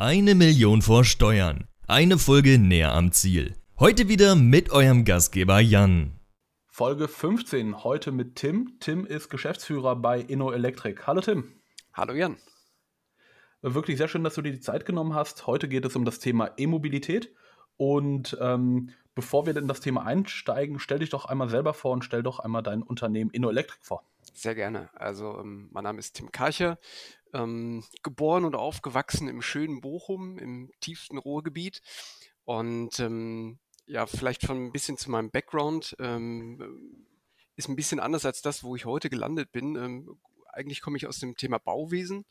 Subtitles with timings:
[0.00, 1.66] Eine Million vor Steuern.
[1.88, 3.56] Eine Folge näher am Ziel.
[3.80, 6.20] Heute wieder mit eurem Gastgeber Jan.
[6.68, 8.76] Folge 15, heute mit Tim.
[8.78, 11.04] Tim ist Geschäftsführer bei InnoElectric.
[11.04, 11.52] Hallo Tim.
[11.92, 12.36] Hallo Jan.
[13.60, 15.48] Wirklich sehr schön, dass du dir die Zeit genommen hast.
[15.48, 17.34] Heute geht es um das Thema E-Mobilität.
[17.76, 22.04] Und ähm, bevor wir in das Thema einsteigen, stell dich doch einmal selber vor und
[22.04, 24.04] stell doch einmal dein Unternehmen InnoElectric vor.
[24.32, 24.90] Sehr gerne.
[24.94, 26.78] Also ähm, mein Name ist Tim Karcher,
[27.34, 31.82] ähm, geboren und aufgewachsen im schönen Bochum, im tiefsten Ruhrgebiet.
[32.44, 35.96] Und ähm, ja, vielleicht schon ein bisschen zu meinem Background.
[35.98, 37.04] Ähm,
[37.56, 39.74] ist ein bisschen anders als das, wo ich heute gelandet bin.
[39.74, 40.16] Ähm,
[40.52, 42.24] eigentlich komme ich aus dem Thema Bauwesen.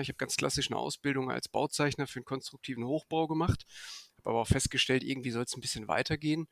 [0.00, 3.66] Ich habe ganz klassisch eine Ausbildung als Bauzeichner für einen konstruktiven Hochbau gemacht,
[4.24, 6.48] habe aber auch festgestellt, irgendwie soll es ein bisschen weitergehen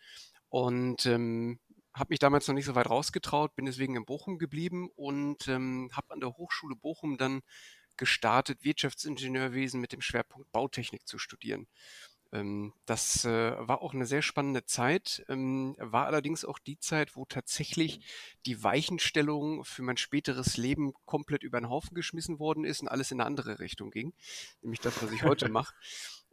[0.48, 1.58] und ähm,
[1.94, 5.90] habe mich damals noch nicht so weit rausgetraut, bin deswegen in Bochum geblieben und ähm,
[5.92, 7.42] habe an der Hochschule Bochum dann
[7.96, 11.66] gestartet, Wirtschaftsingenieurwesen mit dem Schwerpunkt Bautechnik zu studieren.
[12.32, 17.14] Ähm, das äh, war auch eine sehr spannende Zeit, ähm, war allerdings auch die Zeit,
[17.14, 18.00] wo tatsächlich
[18.46, 23.10] die Weichenstellung für mein späteres Leben komplett über den Haufen geschmissen worden ist und alles
[23.10, 24.14] in eine andere Richtung ging,
[24.62, 25.74] nämlich das, was ich heute mache.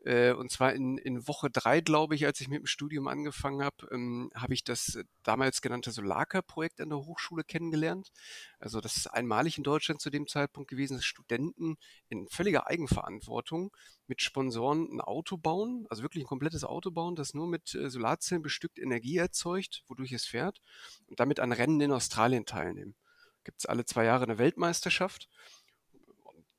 [0.05, 3.61] Äh, und zwar in, in Woche drei, glaube ich, als ich mit dem Studium angefangen
[3.61, 8.11] habe, ähm, habe ich das äh, damals genannte Solarka-Projekt an der Hochschule kennengelernt.
[8.59, 11.77] Also das ist einmalig in Deutschland zu dem Zeitpunkt gewesen, dass Studenten
[12.08, 13.75] in völliger Eigenverantwortung
[14.08, 17.89] mit Sponsoren ein Auto bauen, also wirklich ein komplettes Auto bauen, das nur mit äh,
[17.89, 20.61] Solarzellen bestückt Energie erzeugt, wodurch es fährt
[21.08, 22.95] und damit an Rennen in Australien teilnehmen.
[23.44, 25.30] Gibt es alle zwei Jahre eine Weltmeisterschaft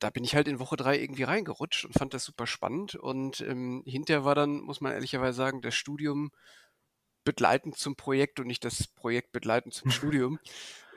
[0.01, 2.95] da bin ich halt in Woche drei irgendwie reingerutscht und fand das super spannend.
[2.95, 6.31] Und ähm, hinterher war dann, muss man ehrlicherweise sagen, das Studium
[7.23, 10.39] begleitend zum Projekt und nicht das Projekt begleitend zum Studium.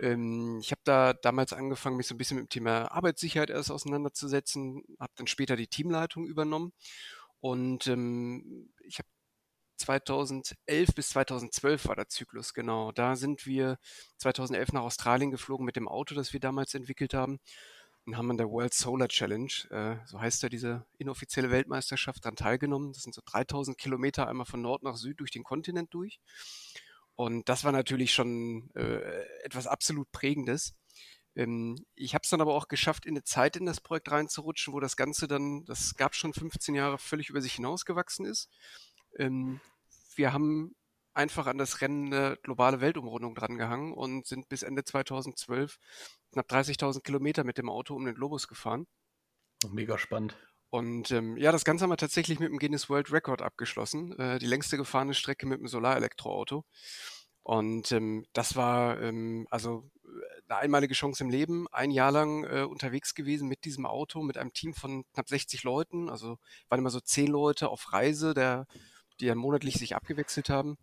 [0.00, 3.70] Ähm, ich habe da damals angefangen, mich so ein bisschen mit dem Thema Arbeitssicherheit erst
[3.70, 6.72] auseinanderzusetzen, habe dann später die Teamleitung übernommen
[7.40, 9.08] und ähm, ich habe
[9.76, 12.92] 2011 bis 2012 war der Zyklus, genau.
[12.92, 13.78] Da sind wir
[14.16, 17.38] 2011 nach Australien geflogen mit dem Auto, das wir damals entwickelt haben
[18.06, 22.36] und haben an der World Solar Challenge, äh, so heißt ja diese inoffizielle Weltmeisterschaft, daran
[22.36, 22.92] teilgenommen.
[22.92, 26.20] Das sind so 3000 Kilometer einmal von Nord nach Süd durch den Kontinent durch.
[27.16, 30.74] Und das war natürlich schon äh, etwas absolut Prägendes.
[31.36, 34.74] Ähm, ich habe es dann aber auch geschafft, in eine Zeit in das Projekt reinzurutschen,
[34.74, 38.48] wo das Ganze dann, das gab schon 15 Jahre, völlig über sich hinausgewachsen ist.
[39.18, 39.60] Ähm,
[40.16, 40.74] wir haben
[41.14, 45.78] einfach an das Rennen eine globale Weltumrundung drangehangen und sind bis Ende 2012
[46.34, 48.86] knapp 30.000 Kilometer mit dem Auto um den Globus gefahren.
[49.70, 50.36] Mega spannend.
[50.70, 54.18] Und ähm, ja, das Ganze haben wir tatsächlich mit dem Guinness World Record abgeschlossen.
[54.18, 56.64] Äh, die längste gefahrene Strecke mit einem Solarelektroauto.
[57.44, 60.08] Und ähm, das war ähm, also äh,
[60.48, 64.36] eine einmalige Chance im Leben, ein Jahr lang äh, unterwegs gewesen mit diesem Auto, mit
[64.36, 66.08] einem Team von knapp 60 Leuten.
[66.08, 68.66] Also waren immer so zehn Leute auf Reise, der,
[69.20, 70.76] die dann monatlich sich abgewechselt haben.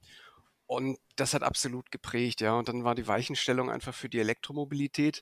[0.71, 2.53] Und das hat absolut geprägt, ja.
[2.53, 5.21] Und dann war die Weichenstellung einfach für die Elektromobilität.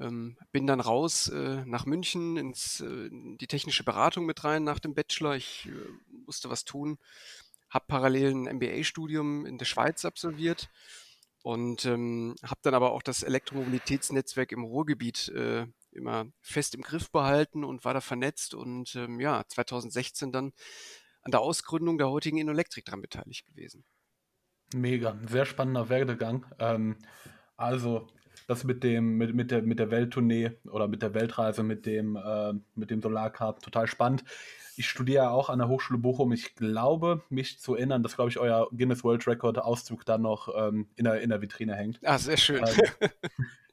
[0.00, 4.64] Ähm, bin dann raus äh, nach München ins äh, in die technische Beratung mit rein
[4.64, 5.36] nach dem Bachelor.
[5.36, 5.70] Ich äh,
[6.26, 6.98] musste was tun,
[7.70, 10.68] habe parallel ein MBA-Studium in der Schweiz absolviert
[11.44, 17.12] und ähm, habe dann aber auch das Elektromobilitätsnetzwerk im Ruhrgebiet äh, immer fest im Griff
[17.12, 20.52] behalten und war da vernetzt und ähm, ja 2016 dann
[21.22, 23.84] an der Ausgründung der heutigen Innoelektrik dran beteiligt gewesen.
[24.74, 26.46] Mega, sehr spannender Werdegang.
[26.58, 26.96] Ähm,
[27.56, 28.08] also
[28.46, 32.16] das mit dem, mit, mit, der, mit der Welttournee oder mit der Weltreise, mit dem,
[32.16, 34.24] äh, mit dem Solarcup, total spannend.
[34.76, 36.32] Ich studiere auch an der Hochschule Bochum.
[36.32, 40.48] Ich glaube, mich zu erinnern, dass, glaube ich, euer Guinness World Record Auszug da noch
[40.56, 41.98] ähm, in, der, in der Vitrine hängt.
[42.04, 42.64] Ah, sehr schön.
[42.64, 43.10] Ähm,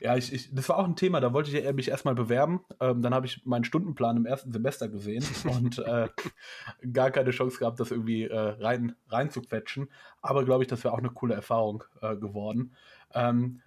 [0.00, 2.60] ja, ich, ich, das war auch ein Thema, da wollte ich mich erstmal bewerben.
[2.80, 6.08] Ähm, dann habe ich meinen Stundenplan im ersten Semester gesehen und äh,
[6.92, 9.88] gar keine Chance gehabt, das irgendwie äh, rein, rein zu quetschen.
[10.22, 12.74] Aber glaube ich, das wäre auch eine coole Erfahrung äh, geworden.
[13.14, 13.60] Ähm,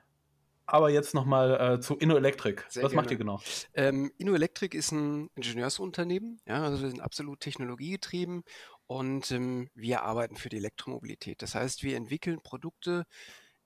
[0.71, 2.63] aber jetzt nochmal äh, zu InnoElectric.
[2.63, 2.95] Was gerne.
[2.95, 3.41] macht ihr genau?
[3.73, 6.39] Ähm, InnoElectric ist ein Ingenieursunternehmen.
[6.47, 8.43] Ja, also wir sind absolut technologiegetrieben
[8.87, 11.41] und ähm, wir arbeiten für die Elektromobilität.
[11.41, 13.05] Das heißt, wir entwickeln Produkte,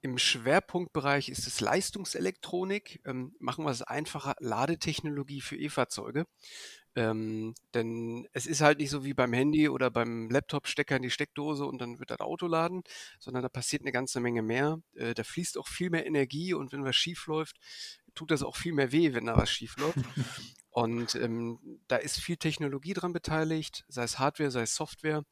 [0.06, 3.02] im Schwerpunktbereich ist es Leistungselektronik.
[3.06, 6.28] Ähm, machen wir es einfacher, Ladetechnologie für E-Fahrzeuge.
[6.96, 11.02] Ähm, denn es ist halt nicht so wie beim Handy oder beim Laptop, Stecker in
[11.02, 12.84] die Steckdose und dann wird das Auto laden,
[13.20, 14.80] sondern da passiert eine ganze Menge mehr.
[14.94, 17.58] Äh, da fließt auch viel mehr Energie und wenn was schief läuft,
[18.14, 19.98] tut das auch viel mehr weh, wenn da was schief läuft.
[20.70, 25.24] und ähm, da ist viel Technologie dran beteiligt, sei es Hardware, sei es Software.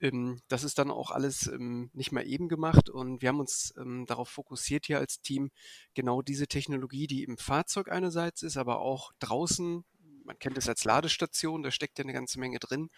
[0.00, 3.74] Ähm, das ist dann auch alles ähm, nicht mehr eben gemacht und wir haben uns
[3.78, 5.50] ähm, darauf fokussiert hier als Team,
[5.94, 9.84] genau diese Technologie, die im Fahrzeug einerseits ist, aber auch draußen
[10.24, 12.90] man kennt es als Ladestation, da steckt ja eine ganze Menge drin.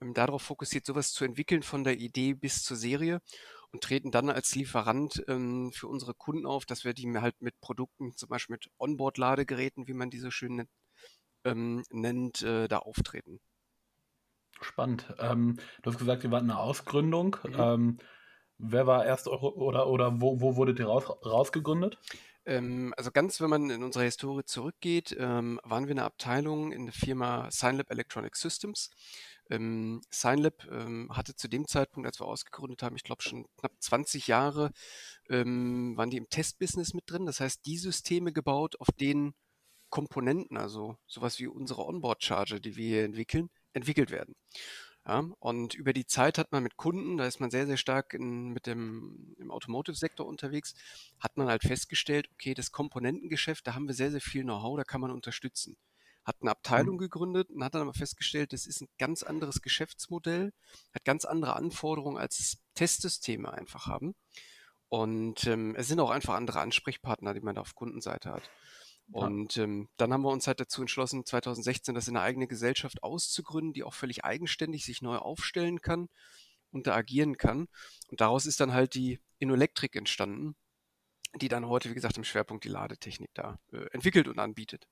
[0.00, 3.20] Ähm, darauf fokussiert, sowas zu entwickeln von der Idee bis zur Serie
[3.72, 7.60] und treten dann als Lieferant ähm, für unsere Kunden auf, dass wir die halt mit
[7.60, 10.70] Produkten, zum Beispiel mit Onboard-Ladegeräten, wie man diese schön nennt,
[11.44, 13.40] ähm, nennt äh, da auftreten.
[14.60, 15.14] Spannend.
[15.18, 17.36] Ähm, du hast gesagt, ihr wart eine Ausgründung.
[17.44, 17.54] Mhm.
[17.58, 17.98] Ähm,
[18.58, 21.98] wer war erst oder, oder wo, wo wurdet ihr raus, rausgegründet?
[22.46, 26.86] Ähm, also ganz, wenn man in unserer Historie zurückgeht, ähm, waren wir eine Abteilung in
[26.86, 28.90] der Firma Signlab Electronic Systems.
[29.50, 33.72] Ähm, Signlab ähm, hatte zu dem Zeitpunkt, als wir ausgegründet haben, ich glaube schon knapp
[33.78, 34.70] 20 Jahre,
[35.28, 37.26] ähm, waren die im Testbusiness mit drin.
[37.26, 39.34] Das heißt, die Systeme gebaut, auf denen
[39.88, 44.34] Komponenten, also sowas wie unsere Onboard-Charger, die wir entwickeln, entwickelt werden.
[45.06, 48.12] Ja, und über die Zeit hat man mit Kunden, da ist man sehr, sehr stark
[48.12, 50.74] in, mit dem, im Automotive-Sektor unterwegs,
[51.20, 54.82] hat man halt festgestellt, okay, das Komponentengeschäft, da haben wir sehr, sehr viel Know-how, da
[54.82, 55.76] kann man unterstützen
[56.26, 57.00] hat eine Abteilung mhm.
[57.00, 60.52] gegründet und hat dann aber festgestellt, das ist ein ganz anderes Geschäftsmodell,
[60.92, 64.16] hat ganz andere Anforderungen, als Testsysteme einfach haben.
[64.88, 68.50] Und ähm, es sind auch einfach andere Ansprechpartner, die man da auf Kundenseite hat.
[69.12, 73.02] Und ähm, dann haben wir uns halt dazu entschlossen, 2016 das in eine eigene Gesellschaft
[73.02, 76.08] auszugründen, die auch völlig eigenständig sich neu aufstellen kann
[76.72, 77.68] und da agieren kann.
[78.08, 80.56] Und daraus ist dann halt die Innoelektrik entstanden,
[81.34, 84.88] die dann heute, wie gesagt, im Schwerpunkt die Ladetechnik da äh, entwickelt und anbietet.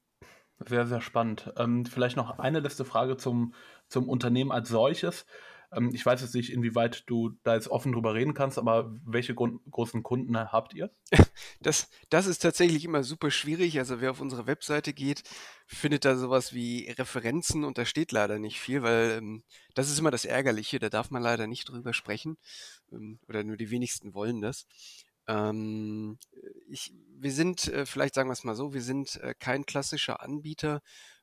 [0.58, 1.52] Sehr, sehr spannend.
[1.56, 3.55] Ähm, vielleicht noch eine letzte Frage zum,
[3.88, 5.26] zum Unternehmen als solches.
[5.75, 9.35] Ähm, ich weiß jetzt nicht, inwieweit du da jetzt offen drüber reden kannst, aber welche
[9.35, 10.91] großen Kunden habt ihr?
[11.61, 13.79] Das, das ist tatsächlich immer super schwierig.
[13.79, 15.23] Also wer auf unsere Webseite geht,
[15.67, 19.44] findet da sowas wie Referenzen und da steht leider nicht viel, weil ähm,
[19.75, 20.79] das ist immer das Ärgerliche.
[20.79, 22.37] Da darf man leider nicht drüber sprechen
[22.93, 24.67] ähm, oder nur die wenigsten wollen das.
[25.26, 26.19] Ähm,
[26.69, 30.21] ich, wir sind, äh, vielleicht sagen wir es mal so, wir sind äh, kein klassischer
[30.23, 30.82] Anbieter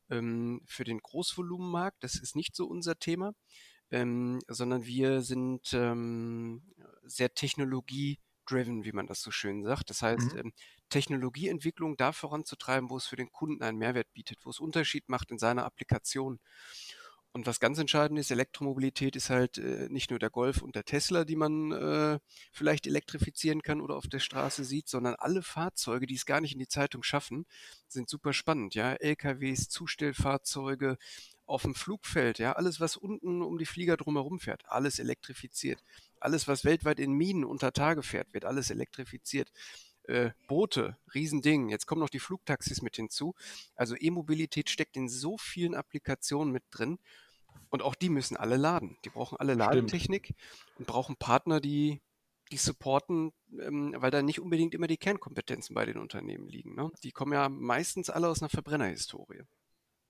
[0.09, 2.03] ähm, für den Großvolumenmarkt.
[2.03, 3.33] Das ist nicht so unser Thema,
[3.91, 6.63] ähm, sondern wir sind ähm,
[7.03, 9.89] sehr technologie-driven, wie man das so schön sagt.
[9.89, 10.39] Das heißt, mhm.
[10.39, 10.53] Ähm,
[10.89, 15.31] Technologieentwicklung da voranzutreiben, wo es für den Kunden einen Mehrwert bietet, wo es Unterschied macht
[15.31, 16.39] in seiner Applikation.
[17.33, 20.83] Und was ganz entscheidend ist, Elektromobilität ist halt äh, nicht nur der Golf und der
[20.83, 22.19] Tesla, die man äh,
[22.51, 26.53] vielleicht elektrifizieren kann oder auf der Straße sieht, sondern alle Fahrzeuge, die es gar nicht
[26.53, 27.45] in die Zeitung schaffen,
[27.87, 28.75] sind super spannend.
[28.75, 30.97] Ja, LKWs, Zustellfahrzeuge
[31.51, 35.83] auf dem Flugfeld, ja, alles, was unten um die Flieger drumherum fährt, alles elektrifiziert.
[36.19, 39.51] Alles, was weltweit in Minen unter Tage fährt, wird alles elektrifiziert.
[40.03, 41.69] Äh, Boote, Riesending.
[41.69, 43.35] Jetzt kommen noch die Flugtaxis mit hinzu.
[43.75, 46.99] Also E-Mobilität steckt in so vielen Applikationen mit drin.
[47.69, 48.97] Und auch die müssen alle laden.
[49.05, 50.79] Die brauchen alle Ladetechnik Stimmt.
[50.79, 52.01] und brauchen Partner, die
[52.51, 56.75] die supporten, ähm, weil da nicht unbedingt immer die Kernkompetenzen bei den Unternehmen liegen.
[56.75, 56.91] Ne?
[57.03, 59.43] Die kommen ja meistens alle aus einer Verbrennerhistorie.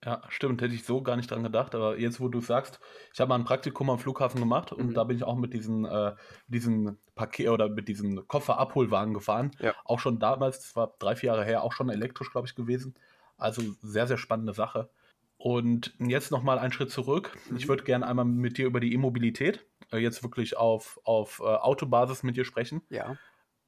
[0.04, 2.80] Ja, stimmt, hätte ich so gar nicht dran gedacht, aber jetzt, wo du sagst,
[3.14, 4.94] ich habe mal ein Praktikum am Flughafen gemacht und mhm.
[4.94, 6.12] da bin ich auch mit diesen, äh,
[6.48, 9.52] diesen Paket oder mit diesem Kofferabholwagen gefahren.
[9.60, 9.74] Ja.
[9.84, 12.94] Auch schon damals, das war drei, vier Jahre her, auch schon elektrisch, glaube ich, gewesen.
[13.38, 14.90] Also sehr, sehr spannende Sache.
[15.36, 17.36] Und jetzt nochmal einen Schritt zurück.
[17.48, 17.56] Mhm.
[17.56, 21.44] Ich würde gerne einmal mit dir über die E-Mobilität, äh, jetzt wirklich auf, auf äh,
[21.44, 22.82] Autobasis mit dir sprechen.
[22.90, 23.16] Ja.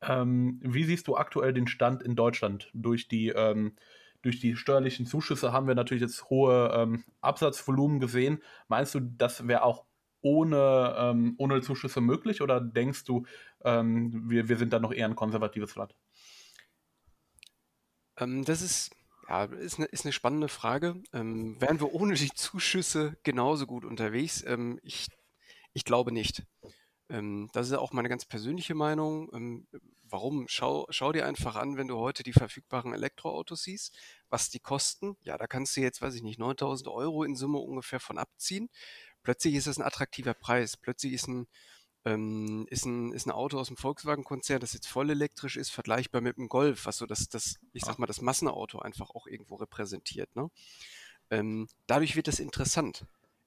[0.03, 3.77] Ähm, wie siehst du aktuell den Stand in Deutschland durch die ähm,
[4.25, 8.43] durch die steuerlichen Zuschüsse haben wir natürlich jetzt hohe ähm, Absatzvolumen gesehen.
[8.69, 9.85] Meinst du, das wäre auch
[10.23, 13.27] ohne, ähm, ohne Zuschüsse möglich oder denkst du,
[13.63, 15.95] ähm, wir, wir sind da noch eher ein konservatives Land?
[18.17, 18.97] Ähm, das ist,
[19.29, 21.03] ja, ist, eine, ist eine spannende Frage.
[21.13, 24.43] Ähm, wären wir ohne die Zuschüsse genauso gut unterwegs?
[24.47, 25.09] Ähm, ich,
[25.75, 26.45] ich glaube nicht.
[27.53, 29.29] Das ist auch meine ganz persönliche Meinung
[30.15, 30.47] Warum?
[30.49, 33.97] Schau, schau dir einfach an, wenn du heute die verfügbaren Elektroautos siehst,
[34.29, 35.17] was die kosten.
[35.23, 38.69] Ja, da kannst du jetzt, weiß ich nicht, 9000 Euro in Summe ungefähr von abziehen.
[39.25, 40.77] Plötzlich ist es ein attraktiver Preis.
[40.77, 41.49] Plötzlich ist ein,
[42.05, 46.21] ähm, ist ein, ist ein Auto aus dem Volkswagen-Konzern, das jetzt voll elektrisch ist, vergleichbar
[46.21, 49.57] mit einem Golf, was so das, das ich sag mal, das Massenauto einfach auch irgendwo
[49.57, 50.37] repräsentiert.
[50.37, 50.49] Ne?
[51.31, 53.05] Ähm, dadurch wird es interessant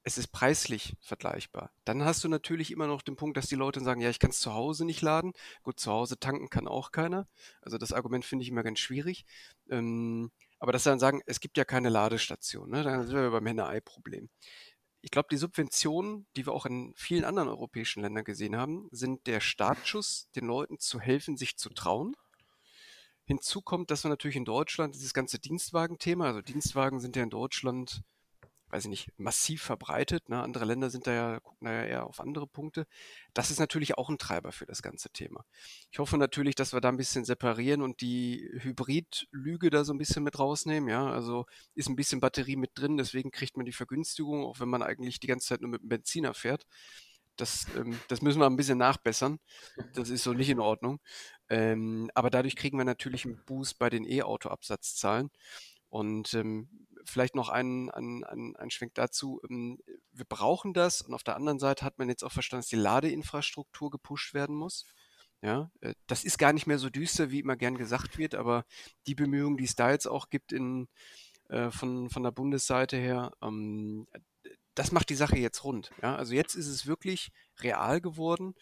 [0.08, 1.70] es ist preislich vergleichbar.
[1.84, 4.30] Dann hast du natürlich immer noch den Punkt, dass die Leute sagen, ja, ich kann
[4.30, 5.34] es zu Hause nicht laden.
[5.64, 7.28] Gut, zu Hause tanken kann auch keiner.
[7.62, 9.26] Also das Argument finde ich immer ganz schwierig.
[9.70, 12.84] Ähm, aber dass sie dann sagen, es gibt ja keine Ladestation, ne?
[12.84, 14.30] dann sind wir beim Henne-Ei-Problem.
[15.02, 19.28] Ich glaube, die Subventionen, die wir auch in vielen anderen europäischen Ländern gesehen haben, sind
[19.28, 22.16] der Startschuss, den Leuten zu helfen, sich zu trauen.
[23.26, 27.30] Hinzu kommt, dass wir natürlich in Deutschland dieses ganze Dienstwagen-Thema, also Dienstwagen sind ja in
[27.30, 28.04] Deutschland
[28.70, 30.28] weiß ich nicht, massiv verbreitet.
[30.30, 30.42] Ne?
[30.42, 32.86] Andere Länder sind da ja, gucken da ja eher auf andere Punkte.
[33.34, 35.46] Das ist natürlich auch ein Treiber für das ganze Thema.
[35.92, 39.98] Ich hoffe natürlich, dass wir da ein bisschen separieren und die Hybrid-Lüge da so ein
[39.98, 40.90] bisschen mit rausnehmen.
[40.90, 41.46] Ja, also
[41.76, 45.20] ist ein bisschen Batterie mit drin, deswegen kriegt man die Vergünstigung, auch wenn man eigentlich
[45.20, 46.66] die ganze Zeit nur mit dem Benziner fährt.
[47.38, 49.40] Das, ähm, das müssen wir ein bisschen nachbessern.
[49.94, 51.00] Das ist so nicht in Ordnung.
[51.50, 55.30] Ähm, aber dadurch kriegen wir natürlich einen Boost bei den E-Auto-Absatzzahlen.
[55.90, 59.42] Und ähm, vielleicht noch ein, ein, ein, ein Schwenk dazu.
[59.50, 59.80] Ähm,
[60.12, 62.76] wir brauchen das und auf der anderen Seite hat man jetzt auch verstanden, dass die
[62.76, 64.86] Ladeinfrastruktur gepusht werden muss.
[65.42, 68.66] Ja, äh, das ist gar nicht mehr so düster, wie immer gern gesagt wird, aber
[69.06, 70.88] die Bemühungen, die es da jetzt auch gibt in,
[71.50, 74.08] äh, von, von der Bundesseite her, ähm,
[74.76, 75.92] das macht die Sache jetzt rund.
[76.02, 76.16] Ja?
[76.16, 78.56] Also jetzt ist es wirklich real geworden,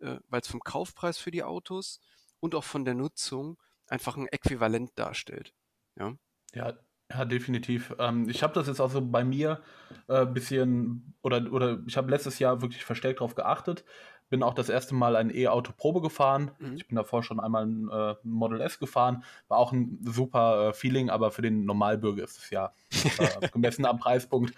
[0.00, 2.00] äh, weil es vom Kaufpreis für die Autos
[2.40, 5.54] und auch von der Nutzung einfach ein Äquivalent darstellt.
[5.96, 6.14] Ja,
[6.54, 6.78] ja
[7.10, 7.94] ja, definitiv.
[7.98, 9.60] Ähm, ich habe das jetzt also bei mir
[10.08, 13.84] ein äh, bisschen, oder, oder ich habe letztes Jahr wirklich verstärkt darauf geachtet.
[14.28, 16.52] Bin auch das erste Mal ein E-Auto Probe gefahren.
[16.60, 16.76] Mhm.
[16.76, 19.24] Ich bin davor schon einmal ein äh, Model S gefahren.
[19.48, 22.72] War auch ein super äh, Feeling, aber für den Normalbürger ist es ja
[23.18, 24.54] äh, gemessen am Preispunkt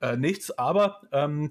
[0.00, 0.56] äh, nichts.
[0.56, 1.50] Aber ähm,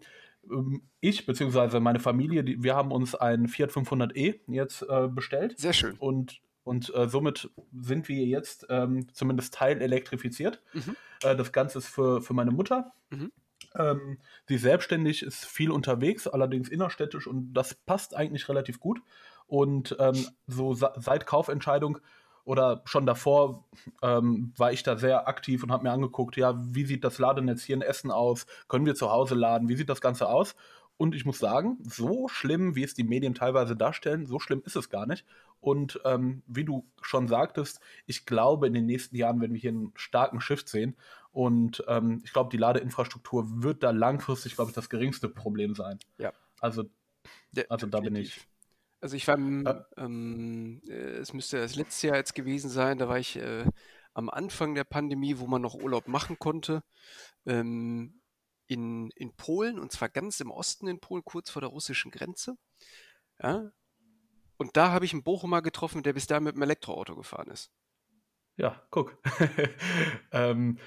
[0.50, 1.82] ähm, ich bzw.
[1.82, 5.60] meine Familie, die, wir haben uns ein Fiat 500e jetzt äh, bestellt.
[5.60, 5.96] Sehr schön.
[5.98, 10.62] Und und äh, somit sind wir jetzt ähm, zumindest teilelektrifiziert.
[10.74, 10.96] Mhm.
[11.24, 12.92] Äh, das Ganze ist für, für meine Mutter.
[13.12, 13.32] Mhm.
[13.76, 14.18] Ähm,
[14.48, 19.00] sie selbstständig ist viel unterwegs, allerdings innerstädtisch und das passt eigentlich relativ gut.
[19.48, 22.00] Und ähm, so seit Kaufentscheidung
[22.46, 23.66] oder schon davor
[24.02, 27.64] ähm, war ich da sehr aktiv und habe mir angeguckt, ja, wie sieht das Ladenetz
[27.64, 28.48] hier in Essen aus?
[28.68, 29.70] Können wir zu Hause laden?
[29.70, 30.56] Wie sieht das Ganze aus?
[30.98, 34.76] Und ich muss sagen, so schlimm, wie es die Medien teilweise darstellen, so schlimm ist
[34.76, 35.26] es gar nicht.
[35.60, 39.72] Und ähm, wie du schon sagtest, ich glaube, in den nächsten Jahren werden wir hier
[39.72, 40.96] einen starken Shift sehen.
[41.32, 46.00] Und ähm, ich glaube, die Ladeinfrastruktur wird da langfristig, glaube ich, das geringste Problem sein.
[46.18, 46.32] Ja.
[46.62, 46.86] Also,
[47.68, 48.48] also da bin ich.
[49.02, 53.20] Also ich war, äh, ähm, es müsste das letzte Jahr jetzt gewesen sein, da war
[53.20, 53.66] ich äh,
[54.14, 56.84] am Anfang der Pandemie, wo man noch Urlaub machen konnte.
[57.46, 58.22] Ähm,
[58.68, 62.58] in, in Polen, und zwar ganz im Osten in Polen, kurz vor der russischen Grenze.
[63.42, 63.72] Ja?
[64.58, 67.72] Und da habe ich einen Bochumer getroffen, der bis da mit einem Elektroauto gefahren ist.
[68.58, 69.18] Ja, guck.
[70.32, 70.78] ähm,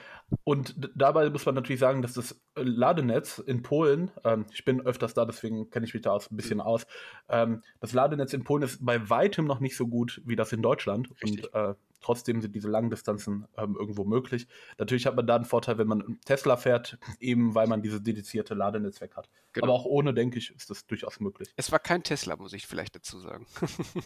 [0.45, 5.15] und dabei muss man natürlich sagen, dass das Ladenetz in Polen, ähm, ich bin öfters
[5.15, 6.87] da, deswegen kenne ich mich da auch ein bisschen aus,
[7.29, 10.63] ähm, das Ladenetz in Polen ist bei weitem noch nicht so gut wie das in
[10.63, 11.11] Deutschland.
[11.23, 11.53] Richtig.
[11.53, 14.47] Und äh, trotzdem sind diese langen Distanzen ähm, irgendwo möglich.
[14.79, 18.55] Natürlich hat man da einen Vorteil, wenn man Tesla fährt, eben weil man dieses dedizierte
[18.55, 19.29] Ladenetzwerk hat.
[19.53, 19.67] Genau.
[19.67, 21.53] Aber auch ohne, denke ich, ist das durchaus möglich.
[21.57, 23.47] Es war kein Tesla, muss ich vielleicht dazu sagen.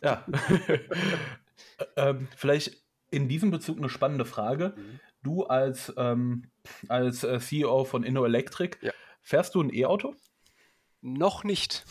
[0.03, 0.25] ja.
[1.97, 4.75] ähm, vielleicht in diesem Bezug eine spannende Frage.
[4.77, 5.01] Mhm.
[5.23, 6.51] Du als, ähm,
[6.89, 8.93] als äh, CEO von InnoElectric, ja.
[9.21, 10.17] fährst du ein E-Auto?
[11.01, 11.85] Noch nicht.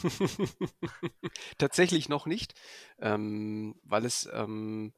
[1.58, 2.54] Tatsächlich noch nicht,
[3.00, 4.94] ähm, weil es ähm,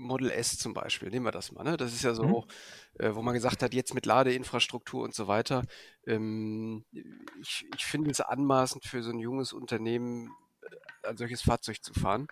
[0.00, 1.62] Model S zum Beispiel, nehmen wir das mal.
[1.62, 1.76] Ne?
[1.76, 3.04] Das ist ja so, mhm.
[3.04, 5.64] äh, wo man gesagt hat, jetzt mit Ladeinfrastruktur und so weiter.
[6.06, 6.84] Ähm,
[7.40, 10.30] ich, ich finde es anmaßend für so ein junges Unternehmen,
[10.62, 12.26] äh, ein solches Fahrzeug zu fahren.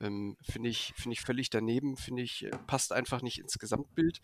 [0.00, 4.20] Ähm, finde ich, finde ich völlig daneben, finde ich, äh, passt einfach nicht ins Gesamtbild.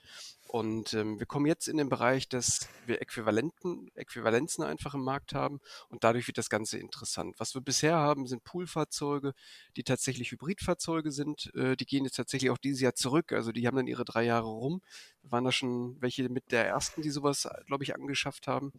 [0.49, 5.35] Und ähm, wir kommen jetzt in den Bereich, dass wir Äquivalenten, Äquivalenzen einfach im Markt
[5.35, 7.35] haben und dadurch wird das Ganze interessant.
[7.39, 9.35] Was wir bisher haben, sind Poolfahrzeuge,
[9.77, 11.53] die tatsächlich Hybridfahrzeuge sind.
[11.55, 13.33] Äh, die gehen jetzt tatsächlich auch dieses Jahr zurück.
[13.33, 14.81] Also die haben dann ihre drei Jahre rum.
[15.23, 18.73] Wir waren da schon welche mit der ersten, die sowas, glaube ich, angeschafft haben,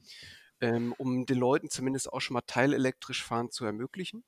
[0.61, 4.23] ähm, um den Leuten zumindest auch schon mal teilelektrisch fahren zu ermöglichen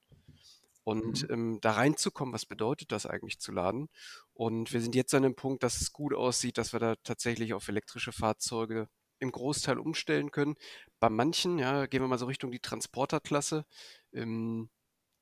[0.89, 1.33] und mhm.
[1.33, 3.89] ähm, da reinzukommen, was bedeutet das eigentlich zu laden?
[4.33, 7.53] Und wir sind jetzt an dem Punkt, dass es gut aussieht, dass wir da tatsächlich
[7.53, 10.55] auf elektrische Fahrzeuge im Großteil umstellen können.
[10.99, 13.65] Bei manchen, ja, gehen wir mal so Richtung die Transporterklasse,
[14.13, 14.71] ähm,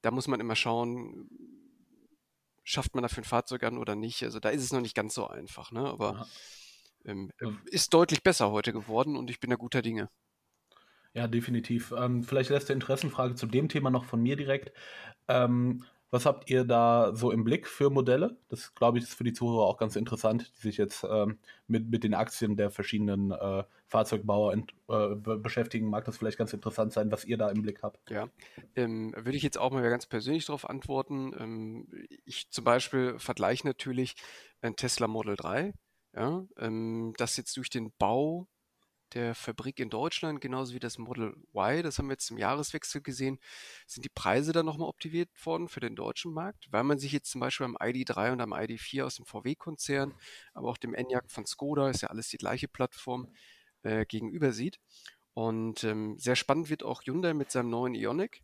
[0.01, 1.29] da muss man immer schauen,
[2.63, 4.23] schafft man dafür ein Fahrzeug an oder nicht.
[4.23, 5.81] Also da ist es noch nicht ganz so einfach, ne?
[5.81, 6.29] aber
[7.03, 7.29] ähm,
[7.65, 10.09] ist deutlich besser heute geworden und ich bin da guter Dinge.
[11.17, 11.95] Ja, definitiv.
[11.97, 14.71] Ähm, vielleicht letzte Interessenfrage zu dem Thema noch von mir direkt.
[15.27, 18.37] Ähm, was habt ihr da so im Blick für Modelle?
[18.49, 21.89] Das glaube ich ist für die Zuhörer auch ganz interessant, die sich jetzt ähm, mit,
[21.89, 25.89] mit den Aktien der verschiedenen äh, Fahrzeugbauer in, äh, beschäftigen.
[25.89, 28.11] Mag das vielleicht ganz interessant sein, was ihr da im Blick habt?
[28.11, 28.29] Ja,
[28.75, 31.33] ähm, würde ich jetzt auch mal ganz persönlich darauf antworten.
[31.39, 31.87] Ähm,
[32.25, 34.13] ich zum Beispiel vergleiche natürlich
[34.61, 35.73] ein Tesla Model 3,
[36.15, 38.47] ja, ähm, das jetzt durch den Bau
[39.13, 43.01] der Fabrik in Deutschland, genauso wie das Model Y, das haben wir jetzt im Jahreswechsel
[43.01, 43.39] gesehen,
[43.85, 47.31] sind die Preise dann nochmal optimiert worden für den deutschen Markt, weil man sich jetzt
[47.31, 50.13] zum Beispiel am ID3 und am ID4 aus dem VW-Konzern,
[50.53, 53.33] aber auch dem Enyaq von Skoda, ist ja alles die gleiche Plattform,
[53.83, 54.79] äh, gegenüber sieht.
[55.33, 58.41] Und ähm, sehr spannend wird auch Hyundai mit seinem neuen Ioniq.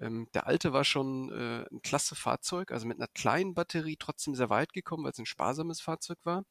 [0.00, 4.34] Ähm, der alte war schon äh, ein klasse Fahrzeug, also mit einer kleinen Batterie trotzdem
[4.34, 6.44] sehr weit gekommen, weil es ein sparsames Fahrzeug war.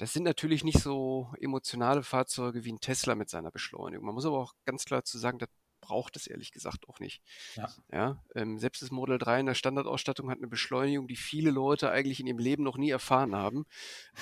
[0.00, 4.06] Das sind natürlich nicht so emotionale Fahrzeuge wie ein Tesla mit seiner Beschleunigung.
[4.06, 5.50] Man muss aber auch ganz klar zu sagen, das
[5.82, 7.22] braucht es ehrlich gesagt auch nicht.
[7.54, 7.68] Ja.
[7.92, 11.90] Ja, ähm, selbst das Model 3 in der Standardausstattung hat eine Beschleunigung, die viele Leute
[11.90, 13.66] eigentlich in ihrem Leben noch nie erfahren haben.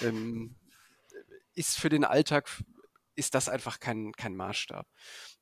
[0.02, 0.56] Ähm,
[1.54, 2.50] ist für den Alltag
[3.14, 4.88] ist das einfach kein, kein Maßstab.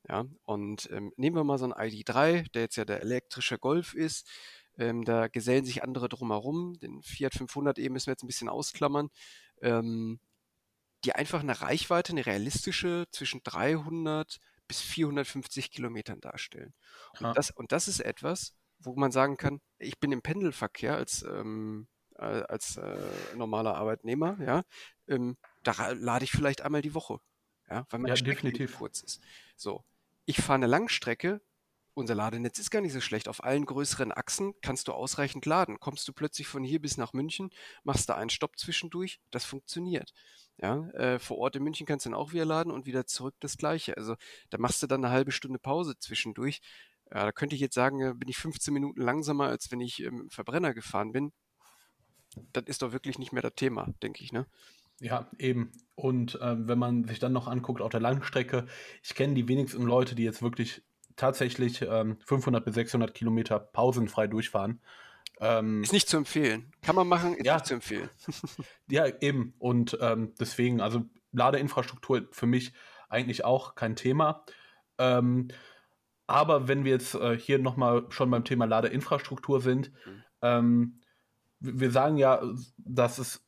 [0.07, 3.95] Ja, und ähm, nehmen wir mal so ein ID3, der jetzt ja der elektrische Golf
[3.95, 4.29] ist.
[4.77, 6.79] Ähm, da gesellen sich andere drumherum.
[6.79, 9.09] Den Fiat 500 eben müssen wir jetzt ein bisschen ausklammern.
[9.63, 10.19] Ähm,
[11.05, 16.73] die einfach eine Reichweite, eine realistische zwischen 300 bis 450 Kilometern darstellen.
[17.19, 21.23] Und, das, und das ist etwas, wo man sagen kann, ich bin im Pendelverkehr als,
[21.23, 21.87] ähm,
[22.17, 24.63] äh, als äh, normaler Arbeitnehmer, ja,
[25.07, 27.19] ähm, da lade ich vielleicht einmal die Woche,
[27.69, 28.71] ja, weil meine Ja, Strecke definitiv.
[28.71, 29.21] kurz ist.
[29.55, 29.83] So,
[30.25, 31.41] ich fahre eine Langstrecke,
[31.97, 33.27] unser Ladenetz ist gar nicht so schlecht.
[33.27, 35.79] Auf allen größeren Achsen kannst du ausreichend laden.
[35.79, 37.49] Kommst du plötzlich von hier bis nach München,
[37.83, 40.13] machst da einen Stopp zwischendurch, das funktioniert.
[40.61, 43.35] Ja, äh, vor Ort in München kannst du dann auch wieder laden und wieder zurück
[43.39, 43.97] das Gleiche.
[43.97, 44.15] Also
[44.51, 46.61] da machst du dann eine halbe Stunde Pause zwischendurch.
[47.11, 50.01] Ja, da könnte ich jetzt sagen, äh, bin ich 15 Minuten langsamer, als wenn ich
[50.01, 51.31] im Verbrenner gefahren bin.
[52.53, 54.45] Das ist doch wirklich nicht mehr das Thema, denke ich, ne?
[54.99, 55.71] Ja, eben.
[55.95, 58.67] Und ähm, wenn man sich dann noch anguckt auf der Langstrecke,
[59.03, 60.83] ich kenne die wenigsten Leute, die jetzt wirklich
[61.17, 64.79] tatsächlich ähm, 500 bis 600 Kilometer pausenfrei durchfahren.
[65.39, 66.71] Ähm, Ist nicht zu empfehlen.
[66.81, 67.55] Kann man machen, ist Ja.
[67.55, 68.09] nicht zu empfehlen.
[68.89, 69.53] ja, eben.
[69.59, 72.73] Und ähm, deswegen, also Ladeinfrastruktur für mich
[73.09, 74.45] eigentlich auch kein Thema.
[74.97, 75.49] Ähm,
[76.25, 80.23] aber wenn wir jetzt äh, hier nochmal schon beim Thema Ladeinfrastruktur sind, Mhm.
[80.41, 80.99] ähm,
[81.59, 82.41] wir wir sagen ja,
[82.77, 83.46] dass es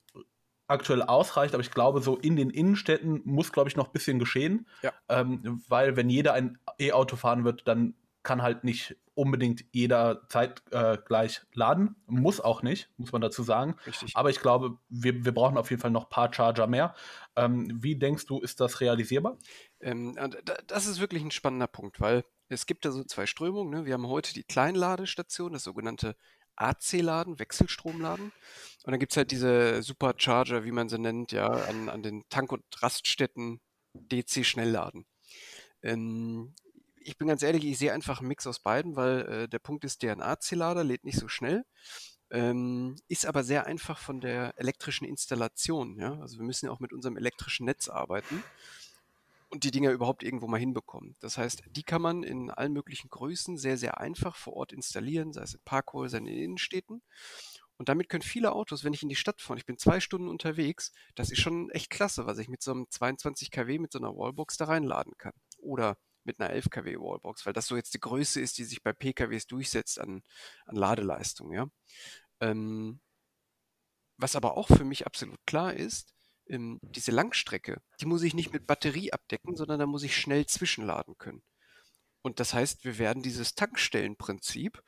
[0.70, 4.20] aktuell ausreicht, aber ich glaube, so in den Innenstädten muss, glaube ich, noch ein bisschen
[4.20, 4.68] geschehen.
[4.82, 4.94] Ja.
[5.10, 10.94] Ähm, weil wenn jeder ein E-Auto fahren wird, dann kann halt nicht unbedingt jeder zeitgleich
[10.96, 11.96] äh, gleich laden.
[12.08, 13.76] Muss auch nicht, muss man dazu sagen.
[13.86, 14.16] Richtig.
[14.16, 16.94] Aber ich glaube, wir, wir brauchen auf jeden Fall noch ein paar Charger mehr.
[17.36, 19.38] Ähm, wie denkst du, ist das realisierbar?
[19.82, 23.72] Ähm, da- das ist wirklich ein spannender Punkt, weil es gibt da so zwei Strömungen.
[23.72, 23.86] Ne?
[23.86, 26.16] Wir haben heute die Kleinladestation, das sogenannte
[26.60, 28.26] AC-Laden, Wechselstromladen.
[28.26, 32.24] Und dann gibt es halt diese Supercharger, wie man sie nennt, ja, an, an den
[32.30, 33.60] Tank- und Raststätten
[33.94, 35.06] DC-Schnellladen.
[35.84, 36.54] Ähm,
[37.02, 39.84] ich bin ganz ehrlich, ich sehe einfach einen Mix aus beiden, weil äh, der Punkt
[39.86, 41.64] ist, der AC-Lader lädt nicht so schnell,
[42.32, 45.98] ähm, ist aber sehr einfach von der elektrischen Installation.
[45.98, 46.20] Ja?
[46.20, 48.44] Also wir müssen ja auch mit unserem elektrischen Netz arbeiten
[49.50, 51.16] und die Dinger überhaupt irgendwo mal hinbekommen.
[51.20, 55.34] Das heißt, die kann man in allen möglichen Größen sehr, sehr einfach vor Ort installieren,
[55.34, 57.02] sei es in Parkhäusern, in Innenstädten.
[57.78, 60.28] Und damit können viele Autos, wenn ich in die Stadt fahre, ich bin zwei Stunden
[60.28, 64.00] unterwegs, das ist schon echt klasse, was ich mit so einem 22 kW mit so
[64.00, 65.34] einer Wallbox da reinladen kann.
[65.58, 68.84] Oder mit einer 11 kW Wallbox, weil das so jetzt die Größe ist, die sich
[68.84, 70.22] bei PKWs durchsetzt an,
[70.66, 71.68] an Ladeleistung, ja.
[72.42, 73.00] Ähm,
[74.18, 76.14] was aber auch für mich absolut klar ist,
[76.50, 80.46] ähm, diese Langstrecke, die muss ich nicht mit Batterie abdecken, sondern da muss ich schnell
[80.46, 81.44] zwischenladen können.
[82.22, 84.84] Und das heißt, wir werden dieses Tankstellenprinzip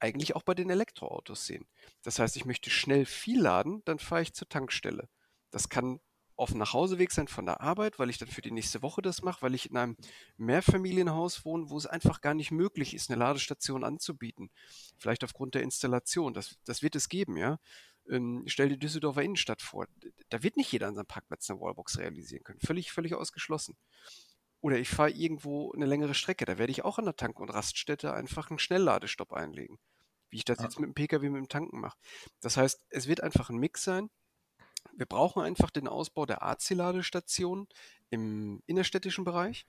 [0.00, 1.66] eigentlich auch bei den Elektroautos sehen.
[2.02, 5.08] Das heißt, ich möchte schnell viel laden, dann fahre ich zur Tankstelle.
[5.50, 6.00] Das kann
[6.36, 9.22] auf dem Nachhauseweg sein von der Arbeit, weil ich dann für die nächste Woche das
[9.22, 9.96] mache, weil ich in einem
[10.36, 14.50] Mehrfamilienhaus wohne, wo es einfach gar nicht möglich ist, eine Ladestation anzubieten.
[14.98, 16.34] Vielleicht aufgrund der Installation.
[16.34, 17.58] Das, das wird es geben, ja.
[18.10, 19.86] Ähm, stell dir Düsseldorfer Innenstadt vor.
[20.30, 22.60] Da wird nicht jeder an seinem Parkplatz eine Wallbox realisieren können.
[22.60, 23.76] Völlig, völlig ausgeschlossen.
[24.60, 26.44] Oder ich fahre irgendwo eine längere Strecke.
[26.44, 29.78] Da werde ich auch an der Tank- und Raststätte einfach einen Schnellladestopp einlegen.
[30.30, 30.64] Wie ich das Ja.
[30.64, 31.96] jetzt mit dem Pkw mit dem Tanken mache.
[32.40, 34.10] Das heißt, es wird einfach ein Mix sein.
[34.92, 37.68] Wir brauchen einfach den Ausbau der AC-Ladestationen
[38.10, 39.66] im innerstädtischen Bereich.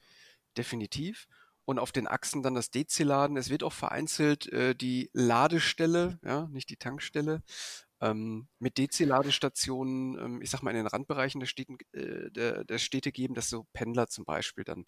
[0.58, 1.28] Definitiv.
[1.66, 3.38] Und auf den Achsen dann das DC-Laden.
[3.38, 7.44] Es wird auch vereinzelt äh, die Ladestelle, ja, nicht die Tankstelle,
[8.02, 12.78] ähm, mit DC-Ladestationen, ähm, ich sag mal, in den Randbereichen der, Städten, äh, der, der
[12.78, 14.86] Städte geben, dass so Pendler zum Beispiel dann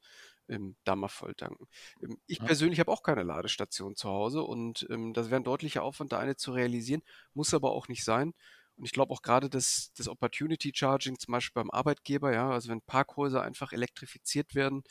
[0.50, 1.67] ähm, da mal voll tanken.
[2.02, 2.45] Ähm, ich Ja.
[2.45, 6.19] persönlich habe auch keine Ladestation zu Hause und ähm, das wäre ein deutlicher Aufwand, da
[6.19, 7.02] eine zu realisieren,
[7.34, 8.34] muss aber auch nicht sein.
[8.78, 12.69] Und ich glaube auch gerade das, das Opportunity Charging, zum Beispiel beim Arbeitgeber, ja, also
[12.69, 14.84] wenn Parkhäuser einfach elektrifiziert werden,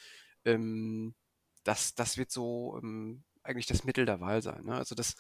[0.45, 1.15] ähm,
[1.65, 4.65] das, das wird so ähm, eigentlich das Mittel der Wahl sein.
[4.65, 4.75] Ne?
[4.77, 5.15] Also das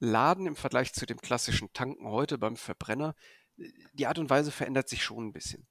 [0.00, 3.14] Laden im Vergleich zu dem klassischen Tanken heute beim Verbrenner,
[3.56, 5.66] äh, die Art und Weise verändert sich schon ein bisschen.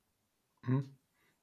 [0.63, 0.95] Hm.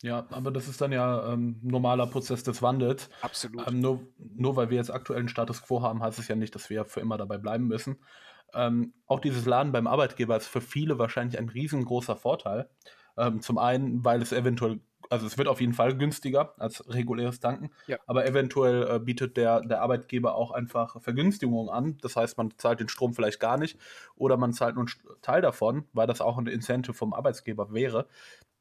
[0.03, 3.09] Ja, aber das ist dann ja ähm, normaler Prozess des Wandels.
[3.22, 3.66] Absolut.
[3.66, 6.55] Ähm, nur, nur weil wir jetzt aktuell einen Status quo haben, heißt es ja nicht,
[6.55, 8.05] dass wir für immer dabei bleiben müssen.
[8.53, 12.68] Ähm, auch dieses Laden beim Arbeitgeber ist für viele wahrscheinlich ein riesengroßer Vorteil.
[13.16, 17.40] Ähm, zum einen, weil es eventuell also es wird auf jeden Fall günstiger als reguläres
[17.40, 17.99] Tanken, Ja.
[18.07, 21.99] aber eventuell äh, bietet der, der Arbeitgeber auch einfach Vergünstigungen an.
[22.03, 23.79] Das heißt, man zahlt den Strom vielleicht gar nicht
[24.16, 28.07] oder man zahlt nur einen Teil davon, weil das auch ein Incentive vom Arbeitgeber wäre.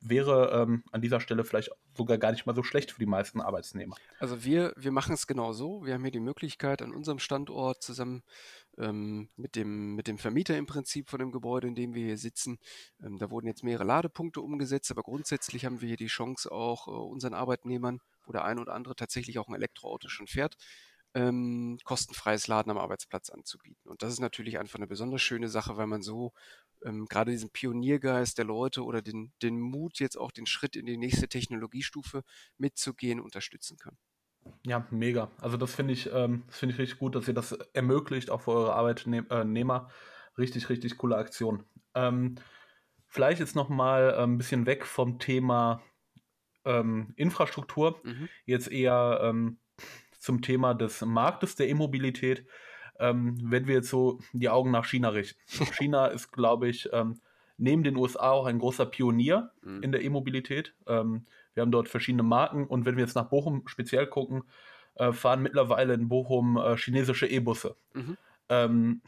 [0.08, 3.42] Wäre ähm, an dieser Stelle vielleicht sogar gar nicht mal so schlecht für die meisten
[3.42, 3.96] Arbeitsnehmer.
[4.20, 5.86] Also wir, wir machen es genau so.
[5.86, 8.24] Wir haben hier die Möglichkeit an unserem Standort zusammen
[8.78, 12.18] ähm, mit dem, mit dem Vermieter im Prinzip von dem Gebäude, in dem wir hier
[12.18, 12.60] sitzen.
[13.04, 16.88] Ähm, da wurden jetzt mehrere Ladepunkte umgesetzt, aber grundsätzlich haben wir hier die Chance auch
[16.88, 20.58] äh, unseren Arbeitnehmern, wo der ein oder andere tatsächlich auch ein Elektroauto schon fährt,
[21.16, 23.90] ähm, kostenfreies Laden am Arbeitsplatz anzubieten.
[23.90, 26.34] Und das ist natürlich einfach eine besonders schöne Sache, weil man so
[26.84, 30.86] ähm, gerade diesen Pioniergeist der Leute oder den, den Mut, jetzt auch den Schritt in
[30.86, 32.24] die nächste Technologiestufe
[32.58, 33.98] mitzugehen, unterstützen kann.
[34.66, 35.32] Ja, mega.
[35.40, 38.52] Also das finde ich, ähm, finde ich richtig gut, dass ihr das ermöglicht, auch für
[38.52, 39.90] eure Arbeitnehmer.
[40.38, 41.64] Richtig, richtig coole Aktion.
[41.96, 42.36] Ähm,
[43.08, 45.82] vielleicht jetzt noch mal äh, ein bisschen weg vom Thema
[46.66, 48.30] ähm, Infrastruktur, Mhm.
[48.46, 49.60] jetzt eher ähm,
[50.26, 52.46] zum Thema des Marktes der E-Mobilität.
[53.00, 55.40] Ähm, wenn wir jetzt so die Augen nach China richten.
[55.78, 57.20] China ist, glaube ich, ähm,
[57.58, 59.84] neben den USA auch ein großer Pionier Mhm.
[59.84, 60.74] in der E-Mobilität.
[60.88, 64.44] Ähm, wir haben dort verschiedene Marken und wenn wir jetzt nach Bochum speziell gucken,
[64.96, 67.76] äh, fahren mittlerweile in Bochum äh, chinesische E-Busse.
[67.94, 68.18] Mhm.
[68.50, 69.02] Ähm,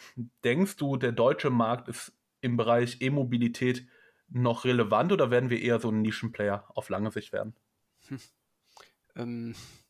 [0.44, 3.88] denkst du, der deutsche Markt ist im Bereich E-Mobilität
[4.30, 7.56] noch relevant oder werden wir eher so ein Nischenplayer auf lange Sicht werden?
[9.16, 9.87] Ähm, oh,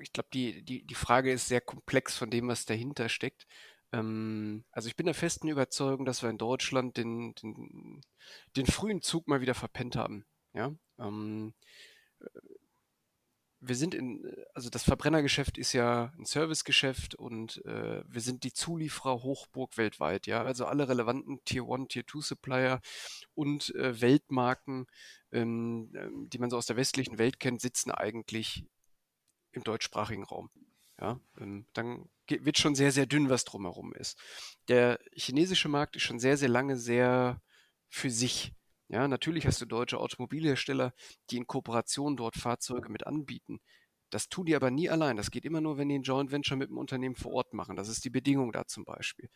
[0.00, 3.46] ich glaube, die, die, die Frage ist sehr komplex von dem, was dahinter steckt.
[3.92, 8.00] Ähm, also ich bin der festen Überzeugung, dass wir in Deutschland den, den,
[8.56, 10.24] den frühen Zug mal wieder verpennt haben.
[10.54, 10.74] Ja?
[10.98, 11.54] Ähm,
[12.20, 12.26] äh,
[13.64, 18.52] wir sind in, also das Verbrennergeschäft ist ja ein Servicegeschäft und äh, wir sind die
[18.52, 20.42] Zulieferer Hochburg weltweit, ja.
[20.42, 22.80] Also alle relevanten Tier 1, Tier 2 Supplier
[23.34, 24.86] und äh, Weltmarken,
[25.30, 28.64] ähm, ähm, die man so aus der westlichen Welt kennt, sitzen eigentlich
[29.52, 30.50] im deutschsprachigen Raum.
[31.00, 34.18] Ja, ähm, dann wird schon sehr, sehr dünn, was drumherum ist.
[34.68, 37.40] Der chinesische Markt ist schon sehr, sehr lange sehr
[37.88, 38.52] für sich.
[38.88, 40.92] Ja, natürlich hast du deutsche Automobilhersteller,
[41.30, 43.60] die in Kooperation dort Fahrzeuge mit anbieten.
[44.10, 45.16] Das tun die aber nie allein.
[45.16, 47.76] Das geht immer nur, wenn die ein Joint Venture mit dem Unternehmen vor Ort machen.
[47.76, 49.30] Das ist die Bedingung da zum Beispiel.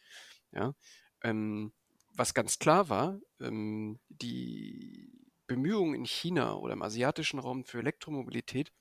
[0.53, 0.75] Ja,
[1.23, 1.73] ähm,
[2.15, 5.11] was ganz klar war, ähm, die
[5.47, 8.73] Bemühungen in China oder im asiatischen Raum für Elektromobilität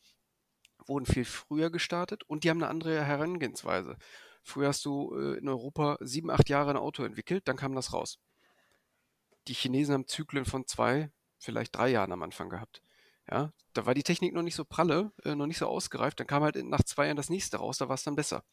[0.85, 3.97] wurden viel früher gestartet und die haben eine andere Herangehensweise.
[4.43, 7.93] Früher hast du äh, in Europa sieben, acht Jahre ein Auto entwickelt, dann kam das
[7.93, 8.19] raus.
[9.47, 12.81] Die Chinesen haben Zyklen von zwei, vielleicht drei Jahren am Anfang gehabt.
[13.29, 16.19] Ja, da war die Technik noch nicht so pralle, äh, noch nicht so ausgereift.
[16.19, 18.43] Dann kam halt nach zwei Jahren das nächste raus, da war es dann besser.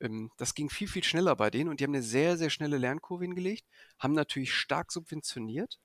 [0.00, 2.76] Ähm, das ging viel, viel schneller bei denen und die haben eine sehr, sehr schnelle
[2.78, 3.66] Lernkurve hingelegt,
[3.98, 5.78] haben natürlich stark subventioniert.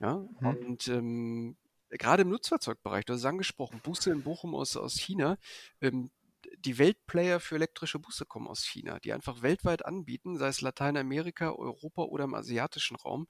[0.00, 0.46] Ja, Mhm.
[0.46, 1.56] und ähm,
[1.90, 5.36] gerade im Nutzfahrzeugbereich, du hast es angesprochen, Busse in Bochum aus, aus China,
[5.80, 6.10] ähm,
[6.58, 11.52] die Weltplayer für elektrische Busse kommen aus China, die einfach weltweit anbieten, sei es Lateinamerika,
[11.52, 13.28] Europa oder im asiatischen Raum.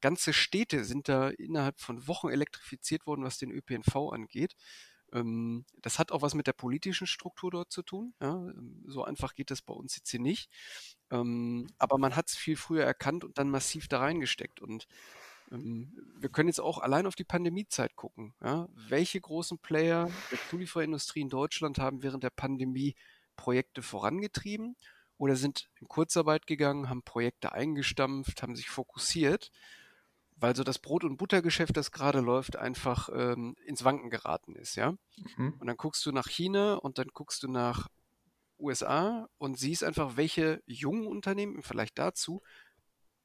[0.00, 4.56] Ganze Städte sind da innerhalb von Wochen elektrifiziert worden, was den ÖPNV angeht.
[5.12, 8.14] Ähm, das hat auch was mit der politischen Struktur dort zu tun.
[8.20, 8.34] Ja?
[8.34, 10.50] Ähm, So einfach geht das bei uns jetzt hier nicht.
[11.10, 14.60] Ähm, aber man hat es viel früher erkannt und dann massiv da reingesteckt.
[14.60, 14.86] Und
[15.50, 18.34] wir können jetzt auch allein auf die Pandemiezeit gucken.
[18.42, 18.68] Ja?
[18.74, 22.94] Welche großen Player der Zulieferindustrie in Deutschland haben während der Pandemie
[23.36, 24.76] Projekte vorangetrieben
[25.18, 29.50] oder sind in Kurzarbeit gegangen, haben Projekte eingestampft, haben sich fokussiert,
[30.36, 34.74] weil so das Brot- und Buttergeschäft, das gerade läuft, einfach ähm, ins Wanken geraten ist.
[34.74, 34.94] Ja?
[35.36, 35.54] Mhm.
[35.58, 37.88] Und dann guckst du nach China und dann guckst du nach
[38.58, 42.42] USA und siehst einfach, welche jungen Unternehmen im Vergleich dazu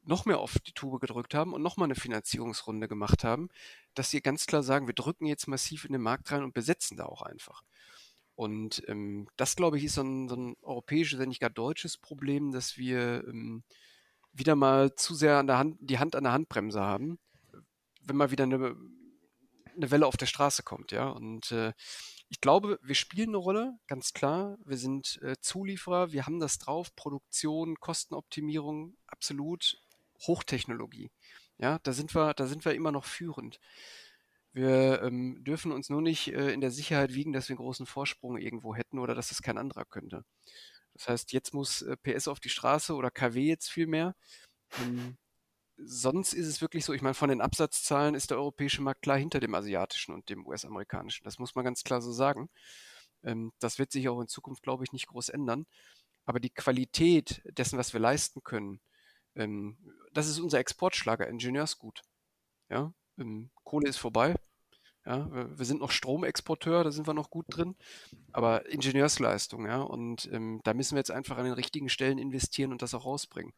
[0.03, 3.49] noch mehr auf die Tube gedrückt haben und nochmal eine Finanzierungsrunde gemacht haben,
[3.93, 6.97] dass sie ganz klar sagen, wir drücken jetzt massiv in den Markt rein und besetzen
[6.97, 7.63] da auch einfach.
[8.35, 11.97] Und ähm, das, glaube ich, ist so ein, so ein europäisches, wenn nicht gar deutsches
[11.97, 13.63] Problem, dass wir ähm,
[14.33, 17.19] wieder mal zu sehr an der Hand, die Hand an der Handbremse haben,
[18.01, 18.75] wenn mal wieder eine,
[19.75, 21.09] eine Welle auf der Straße kommt, ja.
[21.09, 21.73] Und äh,
[22.29, 24.57] ich glaube, wir spielen eine Rolle, ganz klar.
[24.65, 29.77] Wir sind äh, Zulieferer, wir haben das drauf, Produktion, Kostenoptimierung, absolut
[30.27, 31.11] Hochtechnologie.
[31.57, 33.59] Ja, da sind wir, da sind wir immer noch führend.
[34.53, 37.85] Wir ähm, dürfen uns nur nicht äh, in der Sicherheit wiegen, dass wir einen großen
[37.85, 40.25] Vorsprung irgendwo hätten oder dass es kein anderer könnte.
[40.93, 44.15] Das heißt, jetzt muss äh, PS auf die Straße oder KW jetzt viel mehr.
[44.81, 45.17] Ähm,
[45.77, 49.17] sonst ist es wirklich so, ich meine, von den Absatzzahlen ist der europäische Markt klar
[49.17, 51.23] hinter dem asiatischen und dem US-amerikanischen.
[51.23, 52.49] Das muss man ganz klar so sagen.
[53.23, 55.65] Ähm, das wird sich auch in Zukunft, glaube ich, nicht groß ändern.
[56.25, 58.81] Aber die Qualität dessen, was wir leisten können,
[59.35, 59.77] ähm,
[60.13, 62.01] das ist unser Exportschlager, Ingenieursgut.
[62.69, 64.35] Ja, ähm, Kohle ist vorbei.
[65.03, 67.75] Ja, wir, sind noch Stromexporteur, da sind wir noch gut drin,
[68.33, 72.71] aber Ingenieursleistung, ja, und ähm, da müssen wir jetzt einfach an den richtigen Stellen investieren
[72.71, 73.51] und das auch rausbringen.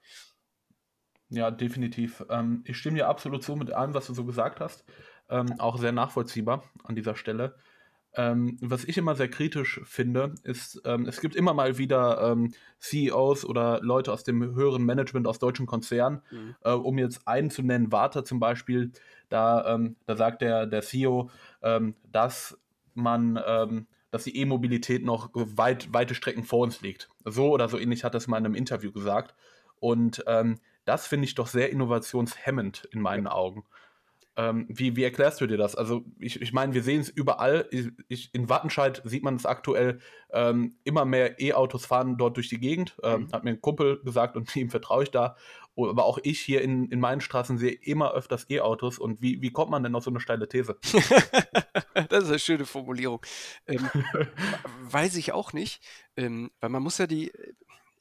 [1.28, 2.24] Ja, definitiv.
[2.30, 4.86] Ähm, ich stimme dir absolut zu mit allem, was du so gesagt hast.
[5.30, 7.58] Ähm, auch sehr nachvollziehbar an dieser Stelle.
[8.16, 12.54] Ähm, was ich immer sehr kritisch finde, ist, ähm, es gibt immer mal wieder ähm,
[12.80, 16.56] CEOs oder Leute aus dem höheren Management aus deutschen Konzernen, mhm.
[16.62, 18.92] äh, um jetzt einen zu nennen, Warta zum Beispiel,
[19.30, 21.32] da, ähm, da sagt der, der CEO,
[21.64, 22.60] ähm, dass
[22.94, 27.10] man, ähm, dass die E-Mobilität noch weit, weite Strecken vor uns liegt.
[27.26, 29.34] So oder so ähnlich hat er es mal in einem Interview gesagt.
[29.80, 30.24] Und
[30.86, 33.66] das finde ich doch sehr innovationshemmend in meinen Augen.
[34.36, 35.76] Ähm, wie, wie erklärst du dir das?
[35.76, 37.68] Also, ich, ich meine, wir sehen es überall.
[37.70, 40.00] Ich, ich, in Wattenscheid sieht man es aktuell.
[40.32, 42.98] Ähm, immer mehr E-Autos fahren dort durch die Gegend.
[43.04, 43.32] Ähm, mhm.
[43.32, 45.36] Hat mir ein Kumpel gesagt und ihm vertraue ich da.
[45.76, 48.98] Aber auch ich hier in, in meinen Straßen sehe immer öfters E-Autos.
[48.98, 50.78] Und wie, wie kommt man denn auf so eine steile These?
[52.10, 53.22] das ist eine schöne Formulierung.
[53.68, 53.88] Ähm,
[54.82, 55.84] weiß ich auch nicht.
[56.18, 57.32] Ähm, weil man muss ja die.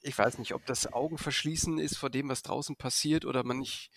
[0.01, 3.89] Ich weiß nicht, ob das Augenverschließen ist vor dem, was draußen passiert, oder man nicht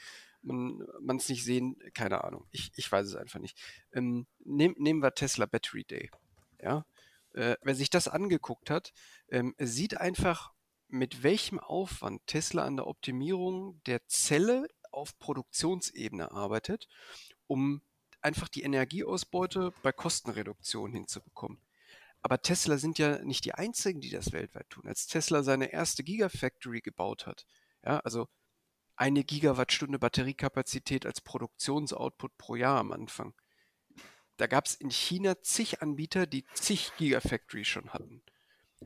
[0.47, 2.47] man es nicht sehen, keine Ahnung.
[2.51, 3.59] Ich, ich weiß es einfach nicht.
[3.93, 6.11] Ähm, nehm, nehmen wir Tesla Battery Day.
[6.61, 6.87] Ja?
[7.35, 8.93] Äh, wer sich das angeguckt hat,
[9.29, 10.53] ähm, sieht einfach,
[10.89, 16.87] mit welchem Aufwand Tesla an der Optimierung der Zelle auf Produktionsebene arbeitet,
[17.49, 17.83] um
[18.21, 21.61] einfach die Energieausbeute bei Kostenreduktion hinzubekommen.
[22.23, 24.87] Aber Tesla sind ja nicht die einzigen, die das weltweit tun.
[24.87, 27.47] Als Tesla seine erste Gigafactory gebaut hat,
[27.85, 28.29] ja, also
[28.97, 33.35] eine Gigawattstunde Batteriekapazität als Produktionsoutput pro Jahr am Anfang.
[34.37, 38.23] Da gab es in China zig Anbieter, die zig Gigafactories schon hatten.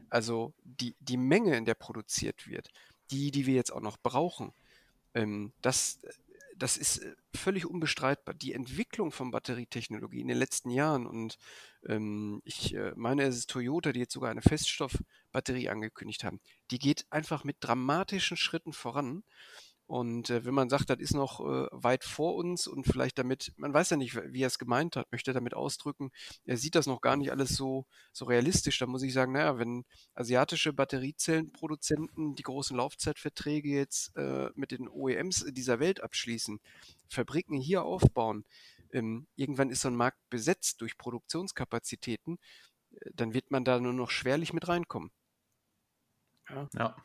[0.08, 2.70] Also die, die Menge, in der produziert wird,
[3.10, 4.52] die, die wir jetzt auch noch brauchen,
[5.14, 6.00] ähm, das,
[6.56, 8.34] das ist äh, völlig unbestreitbar.
[8.34, 11.38] Die Entwicklung von Batterietechnologie in den letzten Jahren und
[11.86, 16.78] ähm, ich äh, meine, es ist Toyota, die jetzt sogar eine Feststoffbatterie angekündigt haben, die
[16.78, 19.24] geht einfach mit dramatischen Schritten voran.
[19.90, 23.52] Und äh, wenn man sagt, das ist noch äh, weit vor uns und vielleicht damit,
[23.56, 26.12] man weiß ja nicht, wie er es gemeint hat, möchte damit ausdrücken,
[26.44, 28.78] er sieht das noch gar nicht alles so, so realistisch.
[28.78, 34.88] Da muss ich sagen, naja, wenn asiatische Batteriezellenproduzenten die großen Laufzeitverträge jetzt äh, mit den
[34.88, 36.60] OEMs dieser Welt abschließen,
[37.08, 38.44] Fabriken hier aufbauen,
[38.92, 42.38] ähm, irgendwann ist so ein Markt besetzt durch Produktionskapazitäten,
[42.92, 45.10] äh, dann wird man da nur noch schwerlich mit reinkommen.
[46.48, 46.68] Ja.
[46.74, 46.96] ja.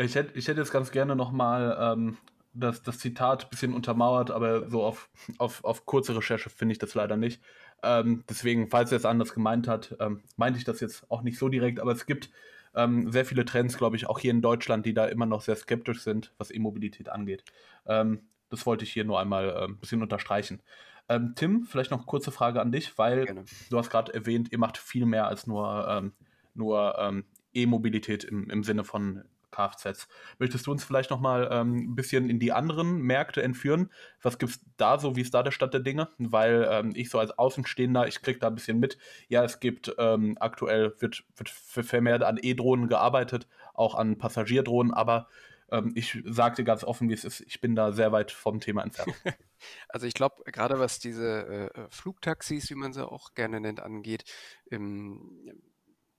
[0.00, 2.16] Ich hätte, ich hätte jetzt ganz gerne nochmal ähm,
[2.54, 5.08] das, das Zitat ein bisschen untermauert, aber so auf,
[5.38, 7.42] auf, auf kurze Recherche finde ich das leider nicht.
[7.82, 11.38] Ähm, deswegen, falls er es anders gemeint hat, ähm, meinte ich das jetzt auch nicht
[11.38, 12.30] so direkt, aber es gibt
[12.74, 15.56] ähm, sehr viele Trends, glaube ich, auch hier in Deutschland, die da immer noch sehr
[15.56, 17.44] skeptisch sind, was E-Mobilität angeht.
[17.86, 20.60] Ähm, das wollte ich hier nur einmal äh, ein bisschen unterstreichen.
[21.08, 23.44] Ähm, Tim, vielleicht noch eine kurze Frage an dich, weil Gerne.
[23.70, 26.12] du hast gerade erwähnt, ihr macht viel mehr als nur, ähm,
[26.54, 30.08] nur E-Mobilität im, im Sinne von Kfz.
[30.38, 33.90] Möchtest du uns vielleicht noch mal ähm, ein bisschen in die anderen Märkte entführen?
[34.22, 35.16] Was gibt es da so?
[35.16, 36.08] Wie ist da der Stand der Dinge?
[36.18, 38.98] Weil ähm, ich so als Außenstehender, ich kriege da ein bisschen mit.
[39.28, 45.28] Ja, es gibt ähm, aktuell wird, wird vermehrt an E-Drohnen gearbeitet, auch an Passagierdrohnen, aber
[45.70, 48.60] ähm, ich sage dir ganz offen, wie es ist, ich bin da sehr weit vom
[48.60, 49.14] Thema entfernt.
[49.90, 54.24] Also ich glaube, gerade was diese äh, Flugtaxis, wie man sie auch gerne nennt, angeht,
[54.70, 55.52] ähm,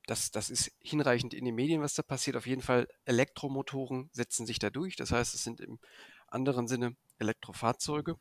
[0.07, 2.35] das, das ist hinreichend in den Medien, was da passiert.
[2.35, 4.95] Auf jeden Fall, Elektromotoren setzen sich da durch.
[4.95, 5.79] Das heißt, es sind im
[6.27, 8.17] anderen Sinne Elektrofahrzeuge.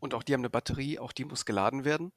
[0.00, 2.12] Und auch die haben eine Batterie, auch die muss geladen werden.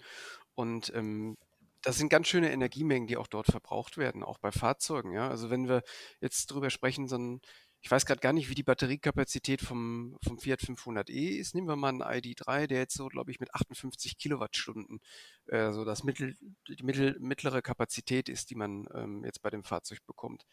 [0.56, 1.38] Und ähm,
[1.82, 5.14] das sind ganz schöne Energiemengen, die auch dort verbraucht werden, auch bei Fahrzeugen.
[5.14, 5.30] Ja?
[5.30, 5.84] Also wenn wir
[6.20, 7.42] jetzt drüber sprechen, so ein
[7.84, 11.56] ich weiß gerade gar nicht, wie die Batteriekapazität vom, vom Fiat 500e ist.
[11.56, 15.02] Nehmen wir mal einen ID3, der jetzt so, glaube ich, mit 58 Kilowattstunden
[15.48, 19.64] äh, so das Mittel, die mittel, mittlere Kapazität ist, die man ähm, jetzt bei dem
[19.64, 20.46] Fahrzeug bekommt.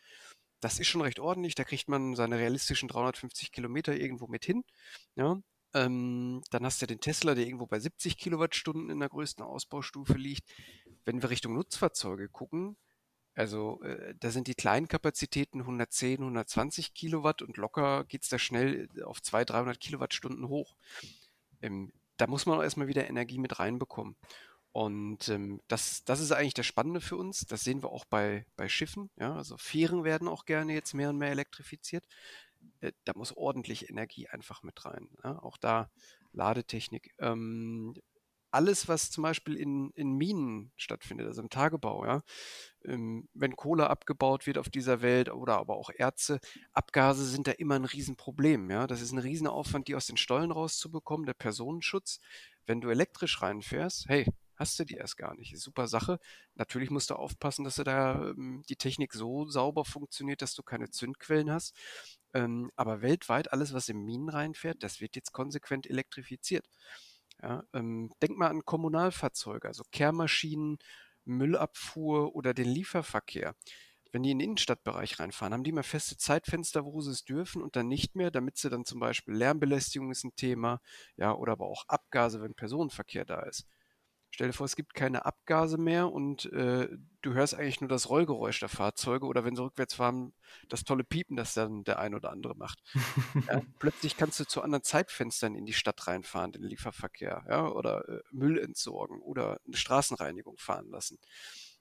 [0.60, 1.54] Das ist schon recht ordentlich.
[1.54, 4.64] Da kriegt man seine realistischen 350 Kilometer irgendwo mit hin.
[5.14, 5.38] Ja?
[5.74, 10.14] Ähm, dann hast du den Tesla, der irgendwo bei 70 Kilowattstunden in der größten Ausbaustufe
[10.14, 10.48] liegt.
[11.04, 12.78] Wenn wir Richtung Nutzfahrzeuge gucken,
[13.38, 18.36] also äh, da sind die kleinen Kapazitäten 110, 120 Kilowatt und locker geht es da
[18.36, 20.74] schnell auf 200, 300 Kilowattstunden hoch.
[21.62, 24.16] Ähm, da muss man auch erstmal wieder Energie mit reinbekommen.
[24.72, 27.46] Und ähm, das, das ist eigentlich das Spannende für uns.
[27.46, 29.08] Das sehen wir auch bei, bei Schiffen.
[29.16, 29.36] Ja?
[29.36, 32.08] Also Fähren werden auch gerne jetzt mehr und mehr elektrifiziert.
[32.80, 35.10] Äh, da muss ordentlich Energie einfach mit rein.
[35.22, 35.38] Ja?
[35.44, 35.92] Auch da
[36.32, 37.14] Ladetechnik.
[37.20, 37.94] Ähm,
[38.50, 42.22] alles, was zum Beispiel in, in Minen stattfindet, also im Tagebau, ja,
[42.84, 46.40] ähm, wenn Kohle abgebaut wird auf dieser Welt oder aber auch Erze,
[46.72, 48.86] Abgase sind da immer ein Riesenproblem, ja.
[48.86, 52.20] Das ist ein Riesenaufwand, die aus den Stollen rauszubekommen, der Personenschutz.
[52.66, 54.26] Wenn du elektrisch reinfährst, hey,
[54.58, 55.58] hast du die erst gar nicht.
[55.58, 56.18] Super Sache.
[56.54, 60.62] Natürlich musst du aufpassen, dass du da ähm, die Technik so sauber funktioniert, dass du
[60.62, 61.74] keine Zündquellen hast.
[62.34, 66.66] Ähm, aber weltweit alles, was in Minen reinfährt, das wird jetzt konsequent elektrifiziert.
[67.42, 70.78] Ja, ähm, denk mal an Kommunalfahrzeuge, also Kehrmaschinen,
[71.24, 73.54] Müllabfuhr oder den Lieferverkehr.
[74.12, 77.62] Wenn die in den Innenstadtbereich reinfahren, haben die immer feste Zeitfenster, wo sie es dürfen
[77.62, 80.80] und dann nicht mehr, damit sie dann zum Beispiel Lärmbelästigung ist ein Thema,
[81.16, 83.66] ja, oder aber auch Abgase, wenn Personenverkehr da ist.
[84.30, 86.88] Stell dir vor, es gibt keine Abgase mehr und äh,
[87.22, 90.32] du hörst eigentlich nur das Rollgeräusch der Fahrzeuge oder wenn sie rückwärts fahren,
[90.68, 92.82] das tolle Piepen, das dann der ein oder andere macht.
[93.48, 98.08] ja, plötzlich kannst du zu anderen Zeitfenstern in die Stadt reinfahren, den Lieferverkehr, ja, oder
[98.08, 101.18] äh, Müll entsorgen oder eine Straßenreinigung fahren lassen.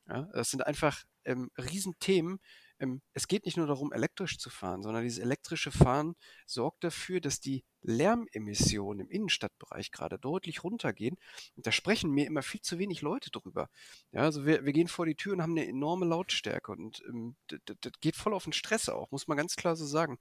[0.07, 2.39] Ja, das sind einfach ähm, Riesenthemen,
[2.79, 7.21] ähm, es geht nicht nur darum, elektrisch zu fahren, sondern dieses elektrische Fahren sorgt dafür,
[7.21, 11.17] dass die Lärmemissionen im Innenstadtbereich gerade deutlich runtergehen.
[11.55, 13.69] Und da sprechen mir immer viel zu wenig Leute drüber.
[14.11, 17.35] Ja, also wir, wir gehen vor die Tür und haben eine enorme Lautstärke und ähm,
[17.47, 20.19] das, geht voll auf den Stress auch, muss man ganz klar so sagen.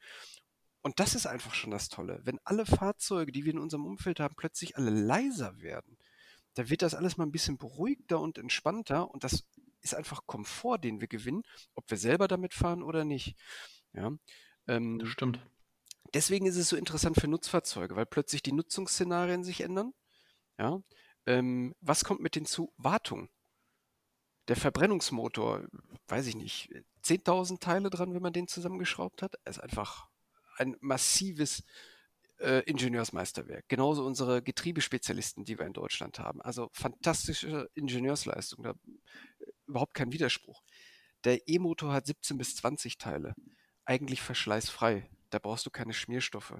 [0.82, 2.20] Und das ist einfach schon das Tolle.
[2.22, 5.98] Wenn alle Fahrzeuge, die wir in unserem Umfeld haben, plötzlich alle leiser werden,
[6.54, 9.44] da wird das alles mal ein bisschen beruhigter und entspannter und das
[9.80, 11.42] ist einfach Komfort, den wir gewinnen,
[11.74, 13.36] ob wir selber damit fahren oder nicht.
[13.92, 14.12] Ja,
[14.66, 15.40] ähm, das stimmt.
[16.14, 19.92] Deswegen ist es so interessant für Nutzfahrzeuge, weil plötzlich die Nutzungsszenarien sich ändern.
[20.58, 20.80] Ja,
[21.26, 22.72] ähm, was kommt mit hinzu?
[22.76, 23.28] Wartung.
[24.48, 25.66] Der Verbrennungsmotor,
[26.06, 26.70] weiß ich nicht,
[27.04, 29.34] 10.000 Teile dran, wenn man den zusammengeschraubt hat.
[29.44, 30.08] Ist einfach
[30.56, 31.64] ein massives
[32.38, 33.64] äh, Ingenieursmeisterwerk.
[33.68, 36.40] Genauso unsere Getriebespezialisten, die wir in Deutschland haben.
[36.42, 38.62] Also fantastische Ingenieursleistung.
[38.62, 38.74] Da,
[39.66, 40.62] überhaupt kein Widerspruch.
[41.24, 43.34] Der E-Motor hat 17 bis 20 Teile.
[43.84, 45.08] Eigentlich verschleißfrei.
[45.30, 46.54] Da brauchst du keine Schmierstoffe.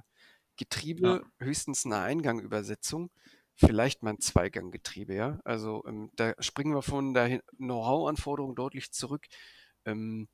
[0.56, 1.44] Getriebe ja.
[1.44, 3.10] höchstens eine Eingangübersetzung,
[3.54, 5.38] vielleicht mal ein Zweiganggetriebe, ja.
[5.44, 9.26] Also ähm, da springen wir von der Know-how-Anforderung deutlich zurück.
[9.84, 10.28] Ähm,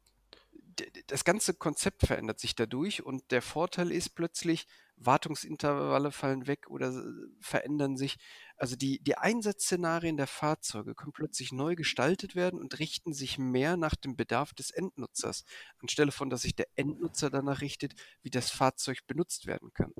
[1.08, 7.04] das ganze Konzept verändert sich dadurch und der Vorteil ist plötzlich, Wartungsintervalle fallen weg oder
[7.40, 8.18] verändern sich.
[8.62, 13.76] Also die, die Einsatzszenarien der Fahrzeuge können plötzlich neu gestaltet werden und richten sich mehr
[13.76, 15.44] nach dem Bedarf des Endnutzers,
[15.80, 19.92] anstelle von, dass sich der Endnutzer danach richtet, wie das Fahrzeug benutzt werden kann.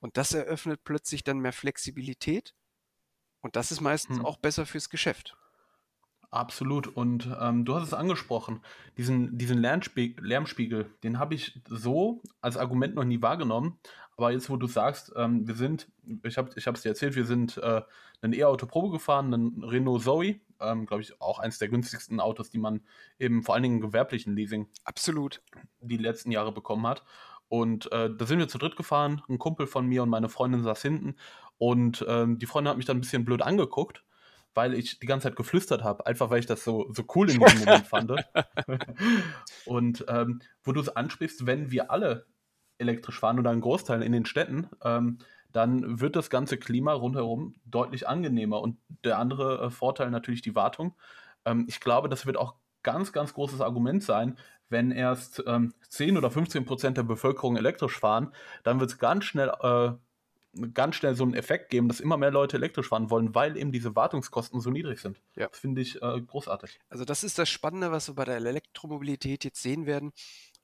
[0.00, 2.54] Und das eröffnet plötzlich dann mehr Flexibilität
[3.42, 4.24] und das ist meistens hm.
[4.24, 5.36] auch besser fürs Geschäft.
[6.30, 6.86] Absolut.
[6.88, 8.60] Und ähm, du hast es angesprochen,
[8.98, 13.78] diesen, diesen Lärmspie Lärmspiegel, den habe ich so als Argument noch nie wahrgenommen.
[14.16, 15.88] Aber jetzt, wo du sagst, ähm, wir sind,
[16.24, 17.80] ich habe es ich dir erzählt, wir sind äh,
[18.20, 22.50] ein E-Auto Probe gefahren, ein Renault Zoe, ähm, glaube ich, auch eines der günstigsten Autos,
[22.50, 22.82] die man
[23.18, 25.40] eben vor allen Dingen im gewerblichen Leasing absolut
[25.80, 27.04] die letzten Jahre bekommen hat.
[27.48, 30.62] Und äh, da sind wir zu dritt gefahren, ein Kumpel von mir und meine Freundin
[30.62, 31.16] saß hinten.
[31.56, 34.04] Und ähm, die Freundin hat mich dann ein bisschen blöd angeguckt
[34.58, 37.38] weil ich die ganze Zeit geflüstert habe, einfach weil ich das so, so cool in
[37.38, 38.10] diesem Moment fand.
[39.66, 42.26] Und ähm, wo du es ansprichst, wenn wir alle
[42.78, 45.18] elektrisch fahren oder ein Großteil in den Städten, ähm,
[45.52, 48.60] dann wird das ganze Klima rundherum deutlich angenehmer.
[48.60, 50.96] Und der andere äh, Vorteil natürlich die Wartung.
[51.44, 54.36] Ähm, ich glaube, das wird auch ganz, ganz großes Argument sein,
[54.70, 58.32] wenn erst ähm, 10 oder 15 Prozent der Bevölkerung elektrisch fahren,
[58.64, 59.92] dann wird es ganz schnell äh,
[60.72, 63.72] ganz schnell so einen Effekt geben, dass immer mehr Leute elektrisch fahren wollen, weil eben
[63.72, 65.20] diese Wartungskosten so niedrig sind.
[65.36, 65.48] Ja.
[65.48, 66.78] Das finde ich äh, großartig.
[66.88, 70.12] Also das ist das Spannende, was wir bei der Elektromobilität jetzt sehen werden.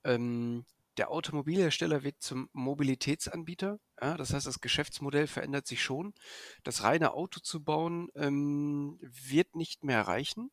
[0.04, 0.64] Ähm,
[0.96, 3.78] der Automobilhersteller wird zum Mobilitätsanbieter.
[4.00, 6.14] Ja, das heißt, das Geschäftsmodell verändert sich schon.
[6.62, 10.50] Das reine Auto zu bauen ähm, wird nicht mehr reichen.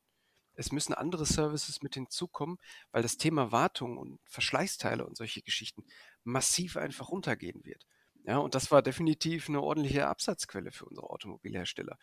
[0.53, 2.57] Es müssen andere Services mit hinzukommen,
[2.91, 5.85] weil das Thema Wartung und Verschleißteile und solche Geschichten
[6.23, 7.85] massiv einfach runtergehen wird.
[8.25, 11.97] Ja, und das war definitiv eine ordentliche Absatzquelle für unsere Automobilhersteller.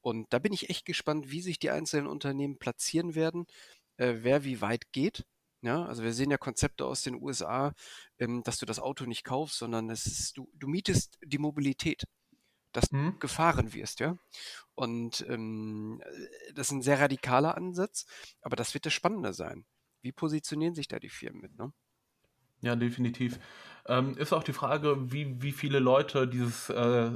[0.00, 3.46] Und da bin ich echt gespannt, wie sich die einzelnen Unternehmen platzieren werden,
[3.96, 5.24] äh, wer wie weit geht.
[5.62, 7.74] Ja, also wir sehen ja Konzepte aus den USA,
[8.18, 12.04] ähm, dass du das Auto nicht kaufst, sondern es ist, du, du mietest die Mobilität,
[12.72, 13.12] dass hm.
[13.12, 14.16] du gefahren wirst, ja.
[14.74, 18.06] Und ähm, äh, das ist ein sehr radikaler Ansatz,
[18.40, 19.66] aber das wird das Spannende sein.
[20.00, 21.72] Wie positionieren sich da die Firmen mit, ne?
[22.62, 23.38] Ja, definitiv.
[23.86, 27.10] Ähm, ist auch die Frage, wie, wie viele Leute dieses äh,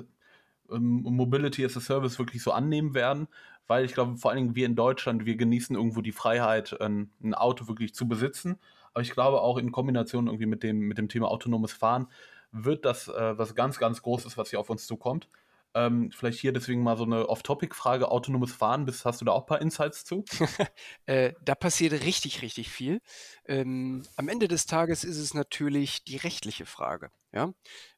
[0.70, 3.28] ähm, Mobility as a Service wirklich so annehmen werden,
[3.66, 7.10] weil ich glaube, vor allen Dingen wir in Deutschland, wir genießen irgendwo die Freiheit, ein,
[7.22, 8.58] ein Auto wirklich zu besitzen.
[8.92, 12.08] Aber ich glaube auch in Kombination irgendwie mit dem, mit dem Thema autonomes Fahren
[12.52, 15.28] wird das äh, was ganz, ganz Großes, was hier auf uns zukommt.
[15.74, 19.42] Ähm, vielleicht hier deswegen mal so eine Off-Topic-Frage: Autonomes Fahren, bist, hast du da auch
[19.42, 20.24] ein paar Insights zu?
[21.06, 23.00] äh, da passiert richtig, richtig viel.
[23.46, 27.10] Ähm, am Ende des Tages ist es natürlich die rechtliche Frage.
[27.32, 27.52] Ja?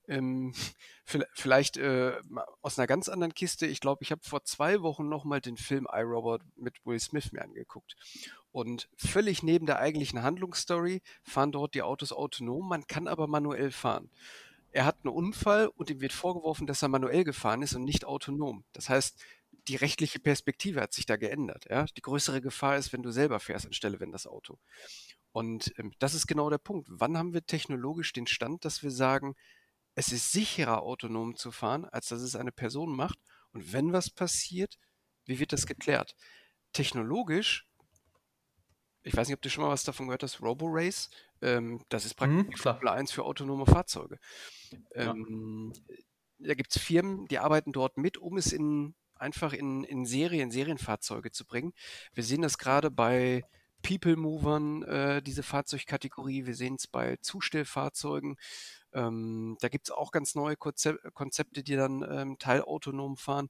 [0.09, 0.55] Ähm,
[1.35, 2.15] vielleicht äh,
[2.63, 3.67] aus einer ganz anderen Kiste.
[3.67, 7.43] Ich glaube, ich habe vor zwei Wochen nochmal den Film iRobot mit Will Smith mir
[7.43, 7.97] angeguckt.
[8.53, 13.71] Und völlig neben der eigentlichen Handlungsstory fahren dort die Autos autonom, man kann aber manuell
[13.71, 14.09] fahren.
[14.73, 18.05] Er hat einen Unfall und ihm wird vorgeworfen, dass er manuell gefahren ist und nicht
[18.05, 18.65] autonom.
[18.73, 19.19] Das heißt,
[19.69, 21.67] die rechtliche Perspektive hat sich da geändert.
[21.69, 21.85] Ja?
[21.97, 24.59] Die größere Gefahr ist, wenn du selber fährst, anstelle wenn das Auto.
[25.33, 26.89] Und ähm, das ist genau der Punkt.
[26.91, 29.35] Wann haben wir technologisch den Stand, dass wir sagen,
[29.95, 33.19] es ist sicherer, autonom zu fahren, als dass es eine Person macht.
[33.53, 34.79] Und wenn was passiert,
[35.25, 36.15] wie wird das geklärt?
[36.73, 37.67] Technologisch,
[39.07, 42.15] ich weiß nicht, ob du schon mal was davon gehört hast, RoboRace, ähm, das ist
[42.15, 44.19] praktisch mhm, Formel 1 für autonome Fahrzeuge.
[44.95, 45.97] Ähm, ja.
[46.39, 50.51] Da gibt es Firmen, die arbeiten dort mit, um es in, einfach in, in Serien,
[50.51, 51.73] Serienfahrzeuge zu bringen.
[52.15, 53.45] Wir sehen das gerade bei
[53.83, 56.47] People Movern, äh, diese Fahrzeugkategorie.
[56.47, 58.37] Wir sehen es bei Zustellfahrzeugen.
[58.93, 63.49] Ähm, da gibt es auch ganz neue Konzepte, die dann ähm, teilautonom fahren.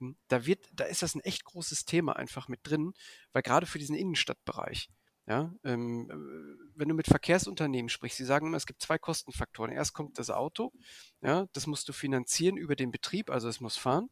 [0.00, 2.92] Ähm, da, wird, da ist das ein echt großes Thema einfach mit drin,
[3.32, 4.90] weil gerade für diesen Innenstadtbereich,
[5.28, 9.70] ja, ähm, äh, wenn du mit Verkehrsunternehmen sprichst, sie sagen immer, es gibt zwei Kostenfaktoren.
[9.70, 10.72] Erst kommt das Auto,
[11.20, 14.08] ja, das musst du finanzieren über den Betrieb, also es muss fahren,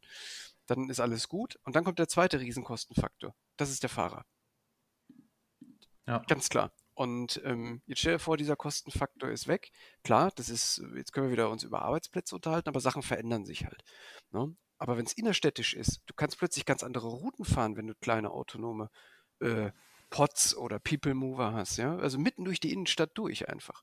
[0.66, 1.58] dann ist alles gut.
[1.64, 4.26] Und dann kommt der zweite Riesenkostenfaktor, das ist der Fahrer.
[6.06, 6.18] Ja.
[6.28, 6.70] Ganz klar.
[6.92, 9.70] Und ähm, jetzt stell dir vor, dieser Kostenfaktor ist weg.
[10.04, 13.64] Klar, das ist, jetzt können wir wieder uns über Arbeitsplätze unterhalten, aber Sachen verändern sich
[13.64, 13.82] halt.
[14.32, 14.54] Ne?
[14.78, 18.30] Aber wenn es innerstädtisch ist, du kannst plötzlich ganz andere Routen fahren, wenn du kleine
[18.30, 18.90] autonome
[19.40, 19.70] äh,
[20.10, 21.96] Pods oder People Mover hast, ja.
[21.96, 23.82] Also mitten durch die Innenstadt durch einfach.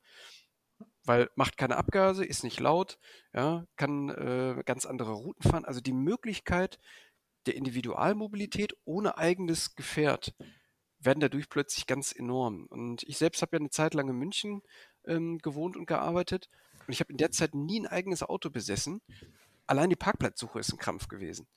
[1.05, 2.97] Weil macht keine Abgase, ist nicht laut,
[3.33, 5.65] ja, kann äh, ganz andere Routen fahren.
[5.65, 6.79] Also die Möglichkeit
[7.45, 10.33] der Individualmobilität ohne eigenes Gefährt
[10.99, 12.65] werden dadurch plötzlich ganz enorm.
[12.67, 14.61] Und ich selbst habe ja eine Zeit lang in München
[15.05, 16.49] ähm, gewohnt und gearbeitet.
[16.87, 19.01] Und ich habe in der Zeit nie ein eigenes Auto besessen.
[19.67, 21.47] Allein die Parkplatzsuche ist ein Krampf gewesen.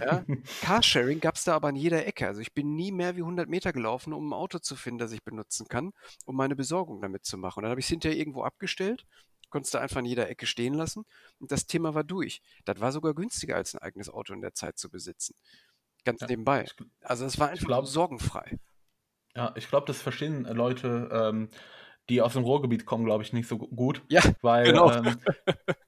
[0.00, 0.24] Ja?
[0.62, 2.26] Carsharing gab es da aber an jeder Ecke.
[2.26, 5.12] Also ich bin nie mehr wie 100 Meter gelaufen, um ein Auto zu finden, das
[5.12, 5.92] ich benutzen kann,
[6.26, 7.58] um meine Besorgung damit zu machen.
[7.58, 9.06] Und dann habe ich es hinterher irgendwo abgestellt,
[9.50, 11.04] konnte es da einfach an jeder Ecke stehen lassen
[11.38, 12.42] und das Thema war durch.
[12.64, 15.36] Das war sogar günstiger als ein eigenes Auto in der Zeit zu besitzen.
[16.04, 16.66] Ganz ja, nebenbei.
[17.02, 18.58] Also es war einfach glaub, sorgenfrei.
[19.36, 21.50] Ja, ich glaube, das verstehen Leute, ähm,
[22.08, 24.02] die aus dem Ruhrgebiet kommen, glaube ich, nicht so gut.
[24.08, 24.92] Ja, weil, genau.
[24.92, 25.18] ähm,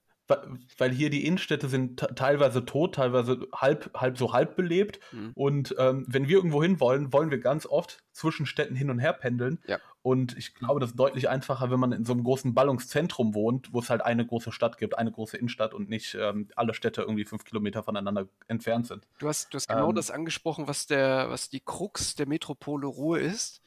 [0.79, 5.01] weil hier die Innenstädte sind teilweise tot, teilweise halb, halb so halb belebt.
[5.13, 5.33] Mhm.
[5.35, 8.99] Und ähm, wenn wir irgendwo hin wollen, wollen wir ganz oft zwischen Städten hin und
[8.99, 9.61] her pendeln.
[9.67, 9.79] Ja.
[10.03, 13.73] Und ich glaube, das ist deutlich einfacher, wenn man in so einem großen Ballungszentrum wohnt,
[13.73, 17.03] wo es halt eine große Stadt gibt, eine große Innenstadt und nicht ähm, alle Städte
[17.03, 19.07] irgendwie fünf Kilometer voneinander entfernt sind.
[19.19, 22.87] Du hast, du hast genau ähm, das angesprochen, was, der, was die Krux der Metropole
[22.87, 23.63] Ruhr ist.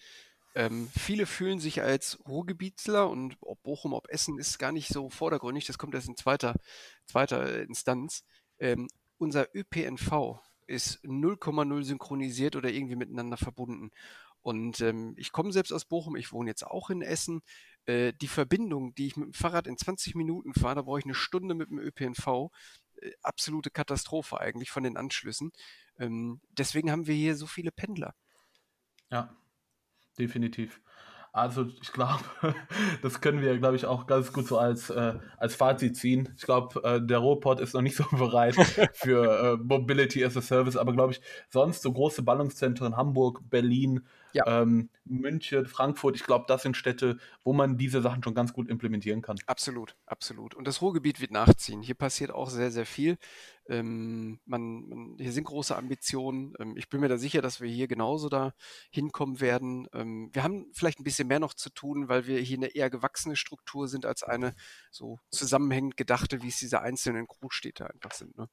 [0.56, 5.10] Ähm, viele fühlen sich als Ruhrgebietler und ob Bochum, ob Essen ist gar nicht so
[5.10, 6.56] vordergründig, das kommt erst in zweiter,
[7.06, 8.24] zweiter Instanz.
[8.58, 8.88] Ähm,
[9.18, 13.92] unser ÖPNV ist 0,0 synchronisiert oder irgendwie miteinander verbunden.
[14.42, 17.42] Und ähm, ich komme selbst aus Bochum, ich wohne jetzt auch in Essen.
[17.86, 21.06] Äh, die Verbindung, die ich mit dem Fahrrad in 20 Minuten fahre, da brauche ich
[21.06, 22.52] eine Stunde mit dem ÖPNV.
[22.96, 25.52] Äh, absolute Katastrophe eigentlich von den Anschlüssen.
[25.98, 28.16] Ähm, deswegen haben wir hier so viele Pendler.
[29.12, 29.36] Ja,
[30.20, 30.82] definitiv.
[31.32, 32.24] Also ich glaube,
[33.02, 36.34] das können wir, glaube ich, auch ganz gut so als, äh, als Fazit ziehen.
[36.38, 38.56] Ich glaube, äh, der Ruhrpott ist noch nicht so bereit
[38.94, 44.02] für äh, Mobility as a Service, aber glaube ich, sonst so große Ballungszentren, Hamburg, Berlin,
[44.34, 44.62] ja.
[44.62, 48.70] ähm, München, Frankfurt, ich glaube, das sind Städte, wo man diese Sachen schon ganz gut
[48.70, 49.38] implementieren kann.
[49.46, 50.56] Absolut, absolut.
[50.56, 51.82] Und das Ruhrgebiet wird nachziehen.
[51.82, 53.18] Hier passiert auch sehr, sehr viel.
[53.68, 56.54] Ähm, man, man, hier sind große Ambitionen.
[56.60, 58.54] Ähm, ich bin mir da sicher, dass wir hier genauso da
[58.92, 59.88] hinkommen werden.
[59.94, 62.90] Ähm, wir haben vielleicht ein bisschen mehr noch zu tun, weil wir hier eine eher
[62.90, 64.56] gewachsene Struktur sind als eine
[64.92, 68.38] so zusammenhängend gedachte, wie es diese einzelnen Großstädte einfach sind.
[68.38, 68.48] Ne?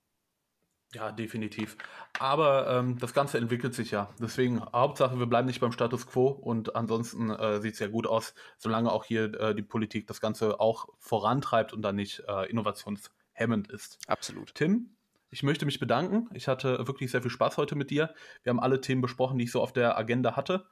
[0.94, 1.76] Ja, definitiv.
[2.18, 4.08] Aber ähm, das Ganze entwickelt sich ja.
[4.20, 8.06] Deswegen, Hauptsache, wir bleiben nicht beim Status quo und ansonsten äh, sieht es ja gut
[8.06, 12.48] aus, solange auch hier äh, die Politik das Ganze auch vorantreibt und dann nicht äh,
[12.48, 13.98] innovationshemmend ist.
[14.06, 14.54] Absolut.
[14.54, 14.96] Tim,
[15.30, 16.30] ich möchte mich bedanken.
[16.32, 18.14] Ich hatte wirklich sehr viel Spaß heute mit dir.
[18.42, 20.66] Wir haben alle Themen besprochen, die ich so auf der Agenda hatte.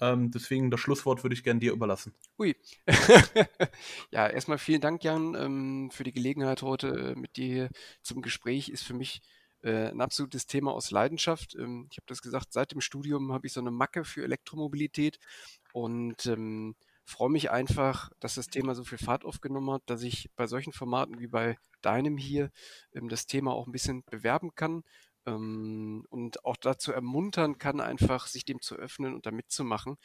[0.00, 2.14] Ähm, deswegen das Schlusswort würde ich gerne dir überlassen.
[2.38, 2.54] Ui.
[4.10, 7.68] ja, erstmal vielen Dank, Jan, ähm, für die Gelegenheit heute äh, mit dir hier
[8.02, 8.68] zum Gespräch.
[8.68, 9.22] Ist für mich
[9.64, 11.54] äh, ein absolutes Thema aus Leidenschaft.
[11.56, 15.18] Ähm, ich habe das gesagt, seit dem Studium habe ich so eine Macke für Elektromobilität
[15.72, 20.30] und ähm, freue mich einfach, dass das Thema so viel Fahrt aufgenommen hat, dass ich
[20.36, 22.50] bei solchen Formaten wie bei deinem hier
[22.94, 24.84] ähm, das Thema auch ein bisschen bewerben kann
[25.26, 29.96] ähm, und auch dazu ermuntern kann, einfach sich dem zu öffnen und da mitzumachen.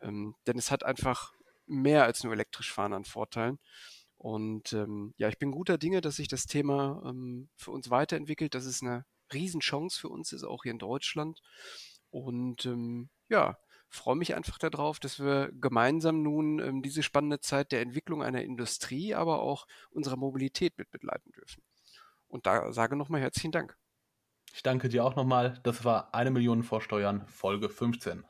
[0.00, 1.32] Ähm, denn es hat einfach
[1.66, 3.58] mehr als nur elektrisch fahren an Vorteilen.
[4.18, 8.54] Und ähm, ja, ich bin guter Dinge, dass sich das Thema ähm, für uns weiterentwickelt,
[8.54, 11.40] dass es eine Riesenchance für uns ist, auch hier in Deutschland.
[12.10, 13.56] Und ähm, ja,
[13.88, 18.42] freue mich einfach darauf, dass wir gemeinsam nun ähm, diese spannende Zeit der Entwicklung einer
[18.42, 21.62] Industrie, aber auch unserer Mobilität mit begleiten dürfen.
[22.26, 23.76] Und da sage nochmal herzlichen Dank.
[24.52, 25.60] Ich danke dir auch nochmal.
[25.62, 28.24] Das war eine Million Vorsteuern, Folge 15.